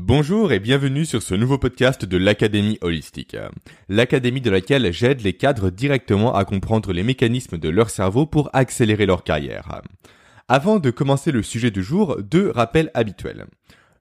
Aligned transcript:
Bonjour 0.00 0.52
et 0.52 0.60
bienvenue 0.60 1.04
sur 1.04 1.22
ce 1.22 1.34
nouveau 1.34 1.58
podcast 1.58 2.04
de 2.04 2.16
l'Académie 2.16 2.78
Holistique. 2.82 3.36
L'académie 3.88 4.40
de 4.40 4.48
laquelle 4.48 4.92
j'aide 4.92 5.22
les 5.22 5.32
cadres 5.32 5.70
directement 5.70 6.36
à 6.36 6.44
comprendre 6.44 6.92
les 6.92 7.02
mécanismes 7.02 7.58
de 7.58 7.68
leur 7.68 7.90
cerveau 7.90 8.24
pour 8.24 8.48
accélérer 8.52 9.06
leur 9.06 9.24
carrière. 9.24 9.82
Avant 10.46 10.78
de 10.78 10.90
commencer 10.90 11.32
le 11.32 11.42
sujet 11.42 11.72
du 11.72 11.82
jour, 11.82 12.16
deux 12.22 12.48
rappels 12.50 12.92
habituels. 12.94 13.46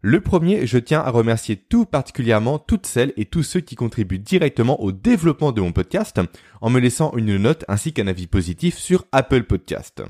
Le 0.02 0.22
premier, 0.22 0.68
je 0.68 0.78
tiens 0.78 1.02
à 1.02 1.10
remercier 1.10 1.56
tout 1.56 1.86
particulièrement 1.86 2.60
toutes 2.60 2.86
celles 2.86 3.14
et 3.18 3.26
tous 3.26 3.44
ceux 3.44 3.62
qui 3.62 3.76
contribuent 3.76 4.20
directement 4.20 4.80
au 4.80 4.92
développement 4.92 5.52
de 5.52 5.62
mon 5.62 5.72
podcast 5.72 6.22
en 6.62 6.70
me 6.70 6.80
laissant 6.80 7.12
une 7.18 7.38
note 7.38 7.66
ainsi 7.68 7.92
qu'un 7.92 8.08
avis 8.08 8.28
positif 8.28 8.78
sur 8.78 9.06
Apple 9.12 9.44
Podcast. 9.46 10.04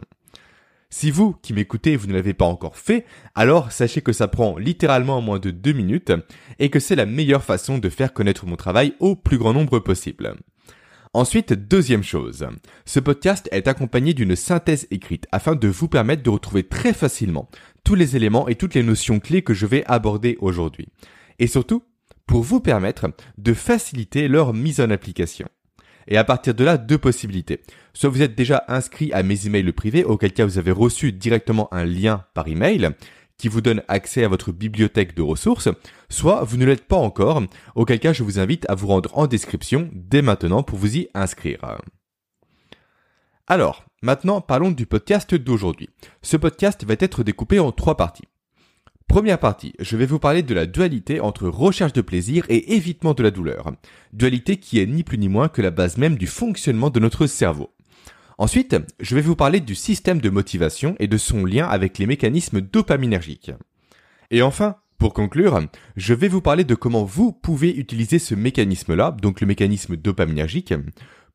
Si 0.89 1.11
vous 1.11 1.33
qui 1.41 1.53
m'écoutez, 1.53 1.97
vous 1.97 2.07
ne 2.07 2.13
l'avez 2.13 2.33
pas 2.33 2.45
encore 2.45 2.77
fait, 2.77 3.05
alors 3.35 3.71
sachez 3.71 4.01
que 4.01 4.13
ça 4.13 4.29
prend 4.29 4.57
littéralement 4.57 5.21
moins 5.21 5.39
de 5.39 5.51
deux 5.51 5.73
minutes 5.73 6.13
et 6.59 6.69
que 6.69 6.79
c'est 6.79 6.95
la 6.95 7.05
meilleure 7.05 7.43
façon 7.43 7.77
de 7.77 7.89
faire 7.89 8.13
connaître 8.13 8.45
mon 8.45 8.55
travail 8.55 8.93
au 8.99 9.15
plus 9.15 9.37
grand 9.37 9.53
nombre 9.53 9.79
possible. 9.79 10.35
Ensuite, 11.13 11.53
deuxième 11.53 12.03
chose, 12.03 12.47
ce 12.85 12.99
podcast 12.99 13.49
est 13.51 13.67
accompagné 13.67 14.13
d'une 14.13 14.35
synthèse 14.35 14.87
écrite 14.91 15.27
afin 15.31 15.55
de 15.55 15.67
vous 15.67 15.87
permettre 15.87 16.23
de 16.23 16.29
retrouver 16.29 16.63
très 16.63 16.93
facilement 16.93 17.49
tous 17.83 17.95
les 17.95 18.15
éléments 18.15 18.47
et 18.47 18.55
toutes 18.55 18.75
les 18.75 18.83
notions 18.83 19.19
clés 19.19 19.41
que 19.41 19.53
je 19.53 19.65
vais 19.65 19.83
aborder 19.87 20.37
aujourd'hui. 20.39 20.87
Et 21.39 21.47
surtout, 21.47 21.83
pour 22.27 22.43
vous 22.43 22.59
permettre 22.59 23.07
de 23.37 23.53
faciliter 23.53 24.27
leur 24.27 24.53
mise 24.53 24.79
en 24.79 24.89
application. 24.89 25.47
Et 26.07 26.17
à 26.17 26.23
partir 26.23 26.53
de 26.53 26.63
là, 26.63 26.77
deux 26.77 26.97
possibilités. 26.97 27.61
Soit 27.93 28.09
vous 28.09 28.21
êtes 28.21 28.35
déjà 28.35 28.63
inscrit 28.67 29.11
à 29.13 29.23
mes 29.23 29.45
emails 29.45 29.71
privés, 29.71 30.03
auquel 30.03 30.33
cas 30.33 30.45
vous 30.45 30.57
avez 30.57 30.71
reçu 30.71 31.11
directement 31.11 31.67
un 31.73 31.85
lien 31.85 32.25
par 32.33 32.47
email 32.47 32.91
qui 33.37 33.49
vous 33.49 33.61
donne 33.61 33.83
accès 33.87 34.23
à 34.23 34.27
votre 34.27 34.51
bibliothèque 34.51 35.15
de 35.15 35.21
ressources, 35.21 35.69
soit 36.09 36.43
vous 36.43 36.57
ne 36.57 36.65
l'êtes 36.65 36.87
pas 36.87 36.97
encore, 36.97 37.43
auquel 37.75 37.99
cas 37.99 38.13
je 38.13 38.23
vous 38.23 38.39
invite 38.39 38.67
à 38.69 38.75
vous 38.75 38.87
rendre 38.87 39.15
en 39.17 39.27
description 39.27 39.89
dès 39.93 40.21
maintenant 40.21 40.63
pour 40.63 40.79
vous 40.79 40.97
y 40.97 41.09
inscrire. 41.13 41.77
Alors, 43.45 43.85
maintenant 44.01 44.41
parlons 44.41 44.71
du 44.71 44.85
podcast 44.85 45.35
d'aujourd'hui. 45.35 45.89
Ce 46.21 46.35
podcast 46.35 46.83
va 46.83 46.95
être 46.99 47.23
découpé 47.23 47.59
en 47.59 47.71
trois 47.71 47.95
parties. 47.95 48.27
Première 49.07 49.39
partie, 49.39 49.73
je 49.79 49.95
vais 49.95 50.05
vous 50.05 50.19
parler 50.19 50.43
de 50.43 50.53
la 50.53 50.65
dualité 50.65 51.21
entre 51.21 51.47
recherche 51.47 51.93
de 51.93 52.01
plaisir 52.01 52.45
et 52.49 52.75
évitement 52.75 53.13
de 53.13 53.23
la 53.23 53.31
douleur. 53.31 53.71
Dualité 54.11 54.57
qui 54.57 54.79
est 54.79 54.85
ni 54.85 55.03
plus 55.03 55.17
ni 55.17 55.29
moins 55.29 55.47
que 55.47 55.61
la 55.61 55.71
base 55.71 55.97
même 55.97 56.17
du 56.17 56.27
fonctionnement 56.27 56.89
de 56.89 56.99
notre 56.99 57.25
cerveau. 57.25 57.71
Ensuite, 58.37 58.75
je 58.99 59.15
vais 59.15 59.21
vous 59.21 59.37
parler 59.37 59.61
du 59.61 59.75
système 59.75 60.19
de 60.19 60.29
motivation 60.29 60.95
et 60.99 61.07
de 61.07 61.17
son 61.17 61.45
lien 61.45 61.67
avec 61.67 61.97
les 61.97 62.05
mécanismes 62.05 62.59
dopaminergiques. 62.59 63.51
Et 64.29 64.41
enfin, 64.41 64.75
pour 64.97 65.13
conclure, 65.13 65.61
je 65.95 66.13
vais 66.13 66.27
vous 66.27 66.41
parler 66.41 66.65
de 66.65 66.75
comment 66.75 67.05
vous 67.05 67.31
pouvez 67.31 67.75
utiliser 67.75 68.19
ce 68.19 68.35
mécanisme-là, 68.35 69.15
donc 69.21 69.41
le 69.41 69.47
mécanisme 69.47 69.95
dopaminergique, 69.95 70.73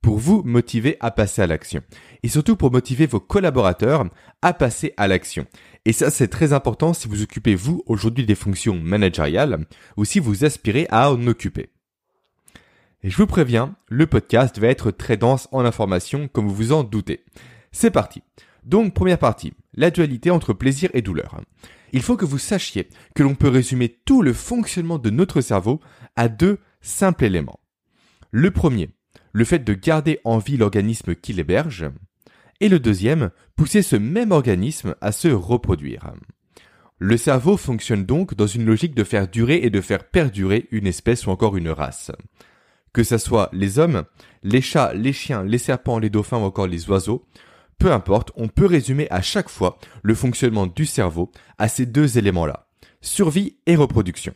pour 0.02 0.18
vous 0.18 0.42
motiver 0.42 0.96
à 1.00 1.10
passer 1.10 1.42
à 1.42 1.46
l'action. 1.46 1.80
Et 2.22 2.28
surtout 2.28 2.56
pour 2.56 2.72
motiver 2.72 3.06
vos 3.06 3.20
collaborateurs 3.20 4.04
à 4.42 4.52
passer 4.52 4.92
à 4.96 5.08
l'action. 5.08 5.46
Et 5.84 5.92
ça, 5.92 6.10
c'est 6.10 6.28
très 6.28 6.52
important 6.52 6.92
si 6.92 7.08
vous 7.08 7.22
occupez 7.22 7.54
vous 7.54 7.82
aujourd'hui 7.86 8.26
des 8.26 8.34
fonctions 8.34 8.78
managériales 8.78 9.64
ou 9.96 10.04
si 10.04 10.18
vous 10.18 10.44
aspirez 10.44 10.86
à 10.90 11.10
en 11.10 11.26
occuper. 11.26 11.70
Et 13.04 13.10
je 13.10 13.16
vous 13.16 13.26
préviens, 13.26 13.74
le 13.88 14.06
podcast 14.06 14.58
va 14.58 14.68
être 14.68 14.90
très 14.90 15.16
dense 15.16 15.48
en 15.50 15.64
informations 15.64 16.28
comme 16.28 16.46
vous 16.46 16.54
vous 16.54 16.72
en 16.72 16.84
doutez. 16.84 17.24
C'est 17.72 17.90
parti. 17.90 18.22
Donc, 18.64 18.94
première 18.94 19.18
partie, 19.18 19.54
la 19.74 19.90
dualité 19.90 20.30
entre 20.30 20.52
plaisir 20.52 20.90
et 20.94 21.02
douleur. 21.02 21.40
Il 21.92 22.02
faut 22.02 22.16
que 22.16 22.24
vous 22.24 22.38
sachiez 22.38 22.88
que 23.14 23.22
l'on 23.22 23.34
peut 23.34 23.48
résumer 23.48 23.88
tout 24.04 24.22
le 24.22 24.32
fonctionnement 24.32 24.98
de 24.98 25.10
notre 25.10 25.40
cerveau 25.40 25.80
à 26.14 26.28
deux 26.28 26.58
simples 26.80 27.24
éléments. 27.24 27.60
Le 28.30 28.50
premier, 28.50 28.90
le 29.32 29.44
fait 29.44 29.60
de 29.60 29.74
garder 29.74 30.20
en 30.24 30.38
vie 30.38 30.56
l'organisme 30.56 31.14
qui 31.14 31.32
l'héberge, 31.32 31.86
et 32.60 32.68
le 32.68 32.78
deuxième, 32.78 33.30
pousser 33.56 33.82
ce 33.82 33.96
même 33.96 34.30
organisme 34.30 34.94
à 35.00 35.10
se 35.10 35.28
reproduire. 35.28 36.12
Le 36.98 37.16
cerveau 37.16 37.56
fonctionne 37.56 38.04
donc 38.04 38.34
dans 38.34 38.46
une 38.46 38.64
logique 38.64 38.94
de 38.94 39.02
faire 39.02 39.26
durer 39.26 39.56
et 39.64 39.70
de 39.70 39.80
faire 39.80 40.04
perdurer 40.04 40.68
une 40.70 40.86
espèce 40.86 41.26
ou 41.26 41.30
encore 41.30 41.56
une 41.56 41.70
race. 41.70 42.12
Que 42.92 43.02
ce 43.02 43.18
soit 43.18 43.48
les 43.52 43.80
hommes, 43.80 44.04
les 44.44 44.60
chats, 44.60 44.92
les 44.94 45.12
chiens, 45.12 45.42
les 45.42 45.58
serpents, 45.58 45.98
les 45.98 46.10
dauphins 46.10 46.38
ou 46.38 46.44
encore 46.44 46.68
les 46.68 46.88
oiseaux, 46.88 47.26
peu 47.78 47.90
importe, 47.90 48.30
on 48.36 48.46
peut 48.46 48.66
résumer 48.66 49.08
à 49.10 49.22
chaque 49.22 49.48
fois 49.48 49.78
le 50.02 50.14
fonctionnement 50.14 50.68
du 50.68 50.86
cerveau 50.86 51.32
à 51.58 51.66
ces 51.66 51.86
deux 51.86 52.18
éléments-là, 52.18 52.68
survie 53.00 53.56
et 53.66 53.74
reproduction. 53.74 54.34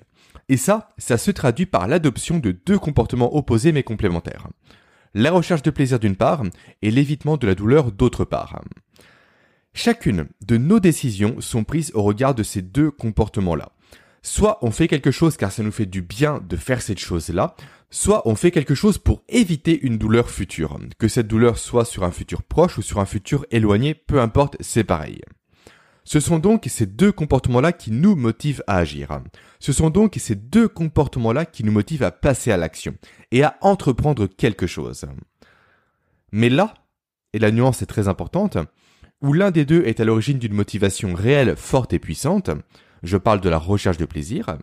Et 0.48 0.56
ça, 0.56 0.88
ça 0.98 1.18
se 1.18 1.30
traduit 1.30 1.66
par 1.66 1.86
l'adoption 1.86 2.40
de 2.40 2.50
deux 2.50 2.80
comportements 2.80 3.36
opposés 3.36 3.70
mais 3.70 3.84
complémentaires 3.84 4.48
la 5.16 5.32
recherche 5.32 5.62
de 5.62 5.70
plaisir 5.70 5.98
d'une 5.98 6.14
part 6.14 6.42
et 6.82 6.90
l'évitement 6.90 7.38
de 7.38 7.46
la 7.46 7.54
douleur 7.54 7.90
d'autre 7.90 8.26
part. 8.26 8.60
Chacune 9.72 10.26
de 10.44 10.58
nos 10.58 10.78
décisions 10.78 11.40
sont 11.40 11.64
prises 11.64 11.90
au 11.94 12.02
regard 12.02 12.34
de 12.34 12.42
ces 12.42 12.60
deux 12.60 12.90
comportements-là. 12.90 13.70
Soit 14.20 14.58
on 14.60 14.70
fait 14.70 14.88
quelque 14.88 15.10
chose 15.10 15.38
car 15.38 15.52
ça 15.52 15.62
nous 15.62 15.72
fait 15.72 15.86
du 15.86 16.02
bien 16.02 16.42
de 16.46 16.56
faire 16.56 16.82
cette 16.82 16.98
chose-là, 16.98 17.56
soit 17.88 18.28
on 18.28 18.34
fait 18.34 18.50
quelque 18.50 18.74
chose 18.74 18.98
pour 18.98 19.22
éviter 19.30 19.80
une 19.80 19.96
douleur 19.96 20.28
future. 20.28 20.78
Que 20.98 21.08
cette 21.08 21.28
douleur 21.28 21.56
soit 21.56 21.86
sur 21.86 22.04
un 22.04 22.10
futur 22.10 22.42
proche 22.42 22.76
ou 22.76 22.82
sur 22.82 22.98
un 22.98 23.06
futur 23.06 23.46
éloigné, 23.50 23.94
peu 23.94 24.20
importe, 24.20 24.56
c'est 24.60 24.84
pareil. 24.84 25.22
Ce 26.06 26.20
sont 26.20 26.38
donc 26.38 26.66
ces 26.68 26.86
deux 26.86 27.10
comportements-là 27.10 27.72
qui 27.72 27.90
nous 27.90 28.14
motivent 28.14 28.62
à 28.68 28.76
agir. 28.76 29.20
Ce 29.58 29.72
sont 29.72 29.90
donc 29.90 30.14
ces 30.18 30.36
deux 30.36 30.68
comportements-là 30.68 31.44
qui 31.44 31.64
nous 31.64 31.72
motivent 31.72 32.04
à 32.04 32.12
passer 32.12 32.52
à 32.52 32.56
l'action 32.56 32.94
et 33.32 33.42
à 33.42 33.58
entreprendre 33.60 34.28
quelque 34.28 34.68
chose. 34.68 35.04
Mais 36.30 36.48
là, 36.48 36.74
et 37.32 37.40
la 37.40 37.50
nuance 37.50 37.82
est 37.82 37.86
très 37.86 38.06
importante, 38.06 38.56
où 39.20 39.32
l'un 39.32 39.50
des 39.50 39.64
deux 39.64 39.82
est 39.84 39.98
à 39.98 40.04
l'origine 40.04 40.38
d'une 40.38 40.54
motivation 40.54 41.12
réelle, 41.12 41.56
forte 41.56 41.92
et 41.92 41.98
puissante, 41.98 42.50
je 43.02 43.16
parle 43.16 43.40
de 43.40 43.48
la 43.48 43.58
recherche 43.58 43.98
de 43.98 44.04
plaisir, 44.04 44.58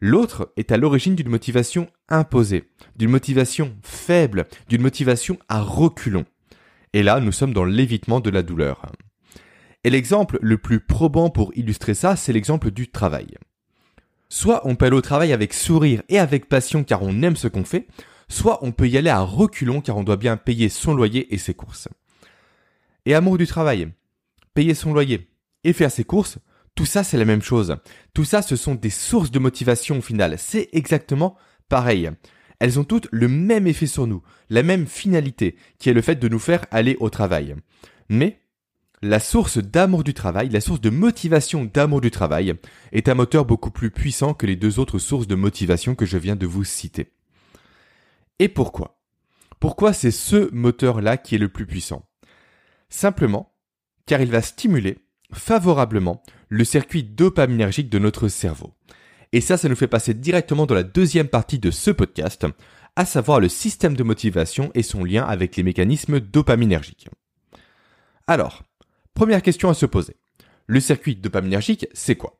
l'autre 0.00 0.50
est 0.56 0.72
à 0.72 0.78
l'origine 0.78 1.14
d'une 1.14 1.28
motivation 1.28 1.88
imposée, 2.08 2.64
d'une 2.96 3.10
motivation 3.10 3.76
faible, 3.82 4.46
d'une 4.68 4.80
motivation 4.80 5.38
à 5.50 5.60
reculons. 5.60 6.24
Et 6.94 7.02
là, 7.02 7.20
nous 7.20 7.32
sommes 7.32 7.52
dans 7.52 7.64
l'évitement 7.64 8.20
de 8.20 8.30
la 8.30 8.42
douleur. 8.42 8.90
Et 9.84 9.90
l'exemple 9.90 10.38
le 10.42 10.58
plus 10.58 10.80
probant 10.80 11.30
pour 11.30 11.52
illustrer 11.56 11.94
ça, 11.94 12.16
c'est 12.16 12.32
l'exemple 12.32 12.70
du 12.70 12.90
travail. 12.90 13.36
Soit 14.28 14.66
on 14.66 14.76
peut 14.76 14.86
aller 14.86 14.96
au 14.96 15.00
travail 15.00 15.32
avec 15.32 15.54
sourire 15.54 16.02
et 16.08 16.18
avec 16.18 16.48
passion 16.48 16.84
car 16.84 17.02
on 17.02 17.22
aime 17.22 17.36
ce 17.36 17.48
qu'on 17.48 17.64
fait, 17.64 17.88
soit 18.28 18.58
on 18.62 18.72
peut 18.72 18.88
y 18.88 18.96
aller 18.96 19.10
à 19.10 19.20
reculons 19.20 19.80
car 19.80 19.96
on 19.96 20.04
doit 20.04 20.16
bien 20.16 20.36
payer 20.36 20.68
son 20.68 20.94
loyer 20.94 21.34
et 21.34 21.38
ses 21.38 21.54
courses. 21.54 21.88
Et 23.06 23.14
amour 23.14 23.38
du 23.38 23.46
travail, 23.46 23.88
payer 24.54 24.74
son 24.74 24.92
loyer 24.92 25.30
et 25.64 25.72
faire 25.72 25.90
ses 25.90 26.04
courses, 26.04 26.38
tout 26.74 26.86
ça 26.86 27.02
c'est 27.02 27.18
la 27.18 27.24
même 27.24 27.42
chose. 27.42 27.76
Tout 28.14 28.24
ça 28.24 28.42
ce 28.42 28.56
sont 28.56 28.74
des 28.74 28.90
sources 28.90 29.30
de 29.30 29.38
motivation 29.38 29.98
au 29.98 30.02
final. 30.02 30.36
C'est 30.38 30.68
exactement 30.72 31.36
pareil. 31.68 32.10
Elles 32.60 32.78
ont 32.78 32.84
toutes 32.84 33.08
le 33.10 33.26
même 33.26 33.66
effet 33.66 33.86
sur 33.86 34.06
nous, 34.06 34.22
la 34.50 34.62
même 34.62 34.86
finalité, 34.86 35.56
qui 35.78 35.88
est 35.88 35.94
le 35.94 36.02
fait 36.02 36.16
de 36.16 36.28
nous 36.28 36.38
faire 36.38 36.66
aller 36.70 36.96
au 37.00 37.08
travail. 37.08 37.56
Mais 38.10 38.39
la 39.02 39.20
source 39.20 39.58
d'amour 39.58 40.04
du 40.04 40.14
travail, 40.14 40.50
la 40.50 40.60
source 40.60 40.80
de 40.80 40.90
motivation 40.90 41.64
d'amour 41.64 42.00
du 42.00 42.10
travail, 42.10 42.54
est 42.92 43.08
un 43.08 43.14
moteur 43.14 43.44
beaucoup 43.44 43.70
plus 43.70 43.90
puissant 43.90 44.34
que 44.34 44.46
les 44.46 44.56
deux 44.56 44.78
autres 44.78 44.98
sources 44.98 45.26
de 45.26 45.34
motivation 45.34 45.94
que 45.94 46.06
je 46.06 46.18
viens 46.18 46.36
de 46.36 46.46
vous 46.46 46.64
citer. 46.64 47.12
Et 48.38 48.48
pourquoi? 48.48 49.00
Pourquoi 49.58 49.92
c'est 49.92 50.10
ce 50.10 50.52
moteur-là 50.54 51.16
qui 51.16 51.34
est 51.34 51.38
le 51.38 51.48
plus 51.48 51.66
puissant? 51.66 52.08
Simplement 52.88 53.54
car 54.06 54.20
il 54.20 54.30
va 54.30 54.42
stimuler 54.42 54.98
favorablement 55.32 56.22
le 56.48 56.64
circuit 56.64 57.04
dopaminergique 57.04 57.90
de 57.90 57.98
notre 57.98 58.28
cerveau. 58.28 58.74
Et 59.32 59.40
ça, 59.40 59.56
ça 59.56 59.68
nous 59.68 59.76
fait 59.76 59.86
passer 59.86 60.14
directement 60.14 60.66
dans 60.66 60.74
la 60.74 60.82
deuxième 60.82 61.28
partie 61.28 61.60
de 61.60 61.70
ce 61.70 61.92
podcast, 61.92 62.46
à 62.96 63.04
savoir 63.04 63.38
le 63.38 63.48
système 63.48 63.94
de 63.94 64.02
motivation 64.02 64.72
et 64.74 64.82
son 64.82 65.04
lien 65.04 65.24
avec 65.24 65.56
les 65.56 65.62
mécanismes 65.62 66.18
dopaminergiques. 66.18 67.08
Alors, 68.26 68.64
Première 69.14 69.42
question 69.42 69.68
à 69.68 69.74
se 69.74 69.86
poser. 69.86 70.16
Le 70.66 70.80
circuit 70.80 71.16
dopaminergique, 71.16 71.86
c'est 71.92 72.16
quoi? 72.16 72.38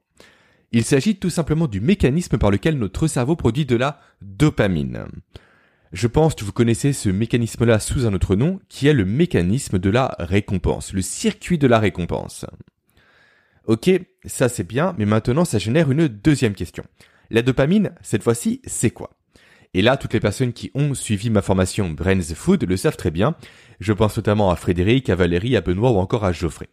Il 0.73 0.85
s'agit 0.85 1.17
tout 1.17 1.31
simplement 1.31 1.67
du 1.67 1.81
mécanisme 1.81 2.39
par 2.39 2.51
lequel 2.51 2.79
notre 2.79 3.09
cerveau 3.09 3.35
produit 3.35 3.67
de 3.67 3.77
la 3.77 4.01
dopamine. 4.23 5.07
Je 5.93 6.07
pense 6.07 6.37
que 6.37 6.45
vous 6.45 6.53
connaissez 6.53 6.93
ce 6.93 7.09
mécanisme-là 7.09 7.81
sous 7.81 8.07
un 8.07 8.15
autre 8.15 8.37
nom, 8.37 8.61
qui 8.69 8.87
est 8.87 8.93
le 8.93 9.05
mécanisme 9.05 9.81
de 9.81 9.91
la 9.91 10.15
récompense, 10.21 10.93
le 10.93 11.03
circuit 11.03 11.59
de 11.59 11.67
la 11.67 11.81
récompense. 11.81 12.47
Ok, 13.67 13.91
ça 14.25 14.49
c'est 14.49 14.67
bien, 14.67 14.95
mais 14.97 15.07
maintenant 15.07 15.45
ça 15.45 15.59
génère 15.59 15.91
une 15.91 16.07
deuxième 16.07 16.55
question. 16.55 16.85
La 17.31 17.43
dopamine, 17.43 17.93
cette 18.03 18.23
fois-ci, 18.23 18.63
c'est 18.65 18.91
quoi? 18.91 19.11
Et 19.73 19.83
là, 19.83 19.97
toutes 19.97 20.15
les 20.15 20.21
personnes 20.21 20.53
qui 20.53 20.71
ont 20.75 20.95
suivi 20.95 21.31
ma 21.31 21.43
formation 21.43 21.91
Brains 21.91 22.21
Food 22.35 22.65
le 22.65 22.77
savent 22.77 22.97
très 22.97 23.13
bien. 23.13 23.37
Je 23.79 23.93
pense 23.93 24.17
notamment 24.17 24.51
à 24.51 24.57
Frédéric, 24.57 25.09
à 25.11 25.15
Valérie, 25.15 25.57
à 25.57 25.61
Benoît 25.61 25.93
ou 25.93 25.99
encore 25.99 26.25
à 26.25 26.33
Geoffrey. 26.33 26.69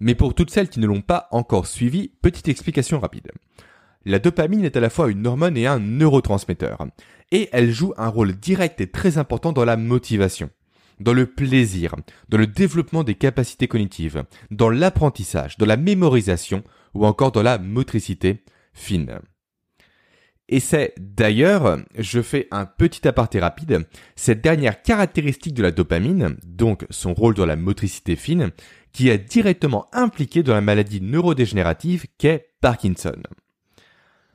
Mais 0.00 0.16
pour 0.16 0.34
toutes 0.34 0.50
celles 0.50 0.68
qui 0.68 0.80
ne 0.80 0.86
l'ont 0.86 1.02
pas 1.02 1.28
encore 1.30 1.66
suivi, 1.66 2.10
petite 2.22 2.48
explication 2.48 2.98
rapide. 2.98 3.30
la 4.04 4.18
dopamine 4.18 4.64
est 4.64 4.76
à 4.76 4.80
la 4.80 4.90
fois 4.90 5.10
une 5.10 5.26
hormone 5.26 5.56
et 5.56 5.66
un 5.66 5.78
neurotransmetteur. 5.78 6.86
Et 7.30 7.48
elle 7.52 7.70
joue 7.70 7.92
un 7.96 8.08
rôle 8.08 8.32
direct 8.32 8.80
et 8.80 8.90
très 8.90 9.18
important 9.18 9.52
dans 9.52 9.64
la 9.64 9.76
motivation, 9.76 10.50
dans 10.98 11.12
le 11.12 11.26
plaisir, 11.26 11.94
dans 12.28 12.38
le 12.38 12.46
développement 12.46 13.04
des 13.04 13.14
capacités 13.14 13.68
cognitives, 13.68 14.24
dans 14.50 14.70
l'apprentissage, 14.70 15.56
dans 15.58 15.66
la 15.66 15.76
mémorisation 15.76 16.64
ou 16.94 17.06
encore 17.06 17.30
dans 17.30 17.42
la 17.42 17.58
motricité 17.58 18.42
fine. 18.72 19.20
Et 20.52 20.58
c'est 20.58 20.94
d'ailleurs, 20.98 21.78
je 21.96 22.20
fais 22.20 22.48
un 22.50 22.66
petit 22.66 23.06
aparté 23.06 23.38
rapide, 23.38 23.86
cette 24.16 24.42
dernière 24.42 24.82
caractéristique 24.82 25.54
de 25.54 25.62
la 25.62 25.70
dopamine, 25.70 26.36
donc 26.44 26.86
son 26.90 27.14
rôle 27.14 27.34
dans 27.34 27.46
la 27.46 27.54
motricité 27.54 28.16
fine, 28.16 28.50
qui 28.92 29.08
est 29.08 29.18
directement 29.18 29.86
impliqué 29.92 30.42
dans 30.42 30.52
la 30.52 30.60
maladie 30.60 31.00
neurodégénérative 31.00 32.06
qu'est 32.18 32.48
Parkinson. 32.60 33.22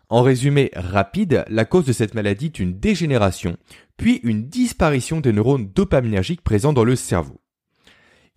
En 0.07 0.21
résumé 0.21 0.71
rapide, 0.73 1.43
la 1.49 1.65
cause 1.65 1.85
de 1.85 1.91
cette 1.91 2.13
maladie 2.13 2.45
est 2.45 2.59
une 2.59 2.79
dégénération, 2.79 3.57
puis 3.97 4.21
une 4.23 4.47
disparition 4.47 5.19
des 5.19 5.33
neurones 5.33 5.67
dopaminergiques 5.67 6.43
présents 6.43 6.71
dans 6.71 6.85
le 6.85 6.95
cerveau. 6.95 7.41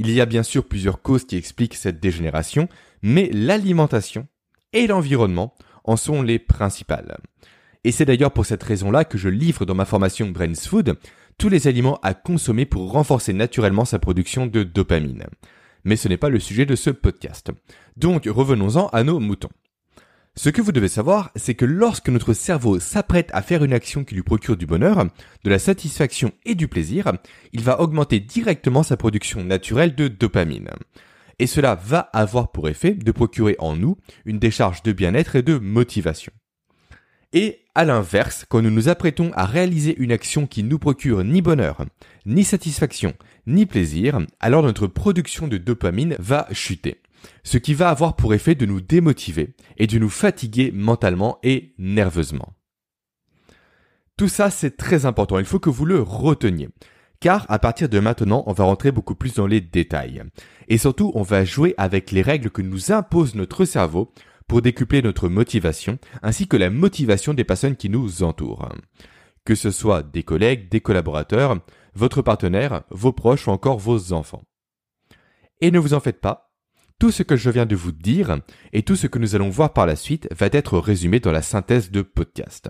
Il 0.01 0.11
y 0.11 0.21
a 0.21 0.27
bien 0.27 0.43
sûr 0.43 0.67
plusieurs 0.67 1.01
causes 1.01 1.27
qui 1.27 1.37
expliquent 1.37 1.77
cette 1.77 2.01
dégénération, 2.01 2.69
mais 3.03 3.31
l'alimentation 3.33 4.27
et 4.73 4.89
l'environnement 4.89 5.55
en 5.85 5.97
sont 5.97 6.23
les 6.23 6.41
principales. 6.41 7.19
Et 7.85 7.93
c'est 7.93 8.05
d'ailleurs 8.05 8.33
pour 8.33 8.47
cette 8.47 8.63
raison-là 8.63 9.05
que 9.05 9.19
je 9.19 9.29
livre 9.29 9.65
dans 9.65 9.75
ma 9.75 9.85
formation 9.85 10.29
Brains 10.29 10.55
Food 10.55 10.97
tous 11.39 11.49
les 11.49 11.69
aliments 11.69 12.01
à 12.03 12.15
consommer 12.15 12.67
pour 12.67 12.91
renforcer 12.91 13.33
naturellement 13.33 13.85
sa 13.85 13.99
production 13.99 14.47
de 14.47 14.65
dopamine. 14.65 15.27
Mais 15.85 15.97
ce 15.97 16.09
n'est 16.09 16.17
pas 16.17 16.31
le 16.31 16.41
sujet 16.41 16.67
de 16.67 16.75
ce 16.75 16.91
podcast. 16.91 17.51
Donc 17.97 18.27
revenons-en 18.27 18.89
à 18.89 19.05
nos 19.05 19.21
moutons. 19.21 19.51
Ce 20.35 20.51
que 20.51 20.63
vous 20.63 20.73
devez 20.73 20.89
savoir, 20.89 21.33
c'est 21.35 21.55
que 21.55 21.65
lorsque 21.65 22.09
notre 22.09 22.33
cerveau 22.33 22.79
s'apprête 22.79 23.31
à 23.33 23.43
faire 23.43 23.65
une 23.65 23.73
action 23.73 24.05
qui 24.05 24.15
lui 24.15 24.23
procure 24.23 24.57
du 24.57 24.67
bonheur, 24.67 25.07
de 25.43 25.51
la 25.51 25.59
satisfaction 25.59 26.33
et 26.45 26.55
du 26.55 26.69
plaisir, 26.69 27.13
il 27.53 27.63
va 27.63 27.81
augmenter 27.81 28.21
directement 28.21 28.85
sa 28.85 28.97
production 28.97 29.43
naturelle 29.43 29.97
de 29.97 30.07
dopamine. 30.07 30.71
Et 31.41 31.47
cela 31.47 31.75
va 31.75 32.01
avoir 32.13 32.53
pour 32.53 32.69
effet 32.69 32.95
de 32.95 33.13
procurer 33.13 33.57
en 33.59 33.75
nous 33.75 33.97
une 34.27 34.39
décharge 34.39 34.83
de 34.85 34.93
bien-être 34.93 35.35
et 35.35 35.43
de 35.43 35.59
motivation. 35.59 36.33
Et 37.33 37.61
à 37.75 37.85
l'inverse, 37.85 38.47
quand 38.49 38.63
nous 38.63 38.71
nous 38.71 38.89
apprêtons 38.89 39.31
à 39.35 39.45
réaliser 39.45 39.95
une 39.99 40.13
action 40.13 40.47
qui 40.47 40.63
nous 40.63 40.79
procure 40.79 41.25
ni 41.25 41.43
bonheur, 41.43 41.85
ni 42.25 42.43
satisfaction, 42.43 43.15
ni 43.47 43.67
plaisir, 43.67 44.19
alors 44.41 44.63
notre 44.63 44.87
production 44.87 45.47
de 45.47 45.59
dopamine 45.59 46.17
va 46.19 46.49
chuter. 46.53 47.03
Ce 47.43 47.59
qui 47.59 47.75
va 47.75 47.91
avoir 47.91 48.17
pour 48.17 48.33
effet 48.33 48.55
de 48.55 48.67
nous 48.67 48.81
démotiver 48.81 49.51
et 49.77 49.87
de 49.87 49.99
nous 49.99 50.09
fatiguer 50.09 50.71
mentalement 50.73 51.39
et 51.43 51.75
nerveusement. 51.79 52.55
Tout 54.17 54.29
ça, 54.29 54.51
c'est 54.51 54.77
très 54.77 55.07
important. 55.07 55.39
Il 55.39 55.45
faut 55.45 55.61
que 55.61 55.71
vous 55.71 55.85
le 55.85 56.01
reteniez. 56.01 56.71
Car 57.21 57.47
à 57.49 57.59
partir 57.59 57.89
de 57.89 57.99
maintenant, 57.99 58.45
on 58.47 58.53
va 58.53 58.65
rentrer 58.65 58.93
beaucoup 58.93 59.15
plus 59.15 59.35
dans 59.35 59.47
les 59.47 59.61
détails. 59.61 60.23
Et 60.69 60.79
surtout, 60.79 61.13
on 61.15 61.23
va 61.23 61.45
jouer 61.45 61.75
avec 61.77 62.13
les 62.13 62.23
règles 62.23 62.51
que 62.51 62.63
nous 62.63 62.93
impose 62.93 63.35
notre 63.35 63.65
cerveau 63.65 64.13
pour 64.49 64.63
décupler 64.63 65.03
notre 65.03 65.29
motivation 65.29 65.99
ainsi 66.23 66.49
que 66.49 66.57
la 66.57 66.71
motivation 66.71 67.35
des 67.35 67.45
personnes 67.45 67.77
qui 67.77 67.91
nous 67.91 68.23
entourent. 68.23 68.71
Que 69.45 69.55
ce 69.55 69.71
soit 69.71 70.03
des 70.03 70.25
collègues, 70.25 70.69
des 70.69 70.81
collaborateurs, 70.81 71.59
votre 71.95 72.23
partenaire, 72.23 72.83
vos 72.91 73.13
proches 73.13 73.47
ou 73.47 73.51
encore 73.51 73.79
vos 73.79 74.13
enfants. 74.13 74.43
Et 75.61 75.71
ne 75.71 75.79
vous 75.79 75.95
en 75.95 76.01
faites 76.01 76.21
pas, 76.21 76.53
tout 76.99 77.11
ce 77.13 77.23
que 77.23 77.37
je 77.37 77.51
viens 77.51 77.67
de 77.67 77.77
vous 77.77 77.93
dire 77.93 78.39
et 78.73 78.83
tout 78.83 78.97
ce 78.97 79.07
que 79.07 79.19
nous 79.19 79.37
allons 79.37 79.51
voir 79.51 79.73
par 79.73 79.87
la 79.87 79.97
suite 79.97 80.29
va 80.37 80.49
être 80.51 80.79
résumé 80.79 81.21
dans 81.21 81.31
la 81.31 81.43
synthèse 81.43 81.91
de 81.91 82.03
podcast. 82.03 82.69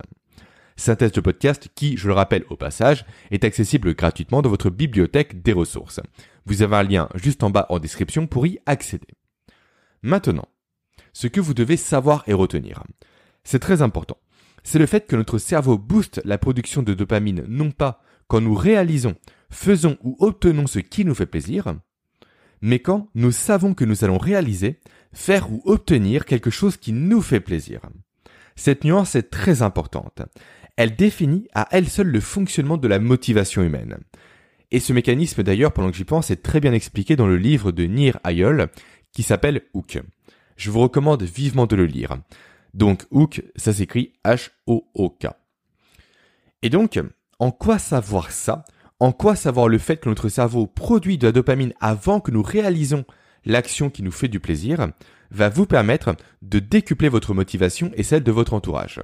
Synthèse 0.76 1.12
de 1.12 1.20
podcast 1.20 1.68
qui, 1.74 1.96
je 1.96 2.06
le 2.06 2.14
rappelle 2.14 2.44
au 2.50 2.56
passage, 2.56 3.04
est 3.30 3.44
accessible 3.44 3.94
gratuitement 3.94 4.42
dans 4.42 4.50
votre 4.50 4.70
bibliothèque 4.70 5.42
des 5.42 5.52
ressources. 5.52 6.00
Vous 6.44 6.62
avez 6.62 6.76
un 6.76 6.82
lien 6.82 7.08
juste 7.14 7.42
en 7.42 7.50
bas 7.50 7.66
en 7.68 7.78
description 7.78 8.26
pour 8.26 8.46
y 8.46 8.58
accéder. 8.66 9.08
Maintenant, 10.02 10.46
ce 11.12 11.26
que 11.26 11.40
vous 11.40 11.54
devez 11.54 11.76
savoir 11.76 12.24
et 12.26 12.32
retenir. 12.32 12.84
C'est 13.44 13.58
très 13.58 13.82
important. 13.82 14.18
C'est 14.62 14.78
le 14.78 14.86
fait 14.86 15.06
que 15.06 15.16
notre 15.16 15.38
cerveau 15.38 15.78
booste 15.78 16.20
la 16.24 16.38
production 16.38 16.82
de 16.82 16.94
dopamine 16.94 17.44
non 17.48 17.70
pas 17.70 18.02
quand 18.26 18.40
nous 18.40 18.54
réalisons, 18.54 19.14
faisons 19.50 19.96
ou 20.02 20.16
obtenons 20.20 20.66
ce 20.66 20.78
qui 20.78 21.04
nous 21.04 21.14
fait 21.14 21.26
plaisir, 21.26 21.74
mais 22.60 22.80
quand 22.80 23.08
nous 23.14 23.32
savons 23.32 23.74
que 23.74 23.84
nous 23.84 24.04
allons 24.04 24.18
réaliser, 24.18 24.80
faire 25.12 25.50
ou 25.50 25.62
obtenir 25.64 26.24
quelque 26.26 26.50
chose 26.50 26.76
qui 26.76 26.92
nous 26.92 27.22
fait 27.22 27.40
plaisir. 27.40 27.80
Cette 28.56 28.84
nuance 28.84 29.14
est 29.14 29.30
très 29.30 29.62
importante. 29.62 30.22
Elle 30.76 30.96
définit 30.96 31.48
à 31.54 31.68
elle 31.70 31.88
seule 31.88 32.08
le 32.08 32.20
fonctionnement 32.20 32.76
de 32.76 32.88
la 32.88 32.98
motivation 32.98 33.62
humaine. 33.62 33.98
Et 34.70 34.80
ce 34.80 34.92
mécanisme 34.92 35.42
d'ailleurs, 35.42 35.72
pendant 35.72 35.90
que 35.90 35.96
j'y 35.96 36.04
pense, 36.04 36.30
est 36.30 36.42
très 36.42 36.60
bien 36.60 36.72
expliqué 36.72 37.16
dans 37.16 37.26
le 37.26 37.38
livre 37.38 37.72
de 37.72 37.84
Nir 37.84 38.18
Ayol 38.24 38.68
qui 39.12 39.22
s'appelle 39.22 39.62
Hook 39.72 40.00
je 40.58 40.70
vous 40.70 40.80
recommande 40.80 41.22
vivement 41.22 41.66
de 41.66 41.76
le 41.76 41.86
lire. 41.86 42.18
Donc 42.74 43.06
Hook, 43.10 43.42
ça 43.56 43.72
s'écrit 43.72 44.12
H-O-O-K. 44.26 45.28
Et 46.62 46.68
donc, 46.68 47.00
en 47.38 47.50
quoi 47.50 47.78
savoir 47.78 48.30
ça? 48.30 48.64
En 49.00 49.12
quoi 49.12 49.36
savoir 49.36 49.68
le 49.68 49.78
fait 49.78 49.98
que 49.98 50.08
notre 50.08 50.28
cerveau 50.28 50.66
produit 50.66 51.16
de 51.16 51.26
la 51.28 51.32
dopamine 51.32 51.72
avant 51.80 52.20
que 52.20 52.32
nous 52.32 52.42
réalisons 52.42 53.04
l'action 53.44 53.88
qui 53.88 54.02
nous 54.02 54.10
fait 54.10 54.28
du 54.28 54.40
plaisir 54.40 54.88
va 55.30 55.48
vous 55.48 55.66
permettre 55.66 56.16
de 56.42 56.58
décupler 56.58 57.08
votre 57.08 57.32
motivation 57.32 57.92
et 57.94 58.02
celle 58.02 58.24
de 58.24 58.32
votre 58.32 58.54
entourage. 58.54 59.00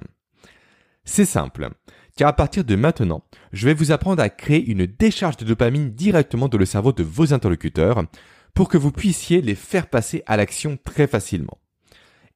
C'est 1.04 1.24
simple, 1.24 1.70
car 2.16 2.28
à 2.28 2.32
partir 2.32 2.64
de 2.64 2.74
maintenant, 2.74 3.22
je 3.52 3.66
vais 3.66 3.74
vous 3.74 3.92
apprendre 3.92 4.22
à 4.22 4.30
créer 4.30 4.64
une 4.64 4.86
décharge 4.86 5.36
de 5.36 5.44
dopamine 5.44 5.90
directement 5.90 6.48
dans 6.48 6.58
le 6.58 6.66
cerveau 6.66 6.92
de 6.92 7.04
vos 7.04 7.32
interlocuteurs 7.32 8.04
pour 8.54 8.68
que 8.68 8.78
vous 8.78 8.92
puissiez 8.92 9.42
les 9.42 9.54
faire 9.54 9.88
passer 9.88 10.22
à 10.26 10.36
l'action 10.36 10.78
très 10.82 11.06
facilement. 11.06 11.58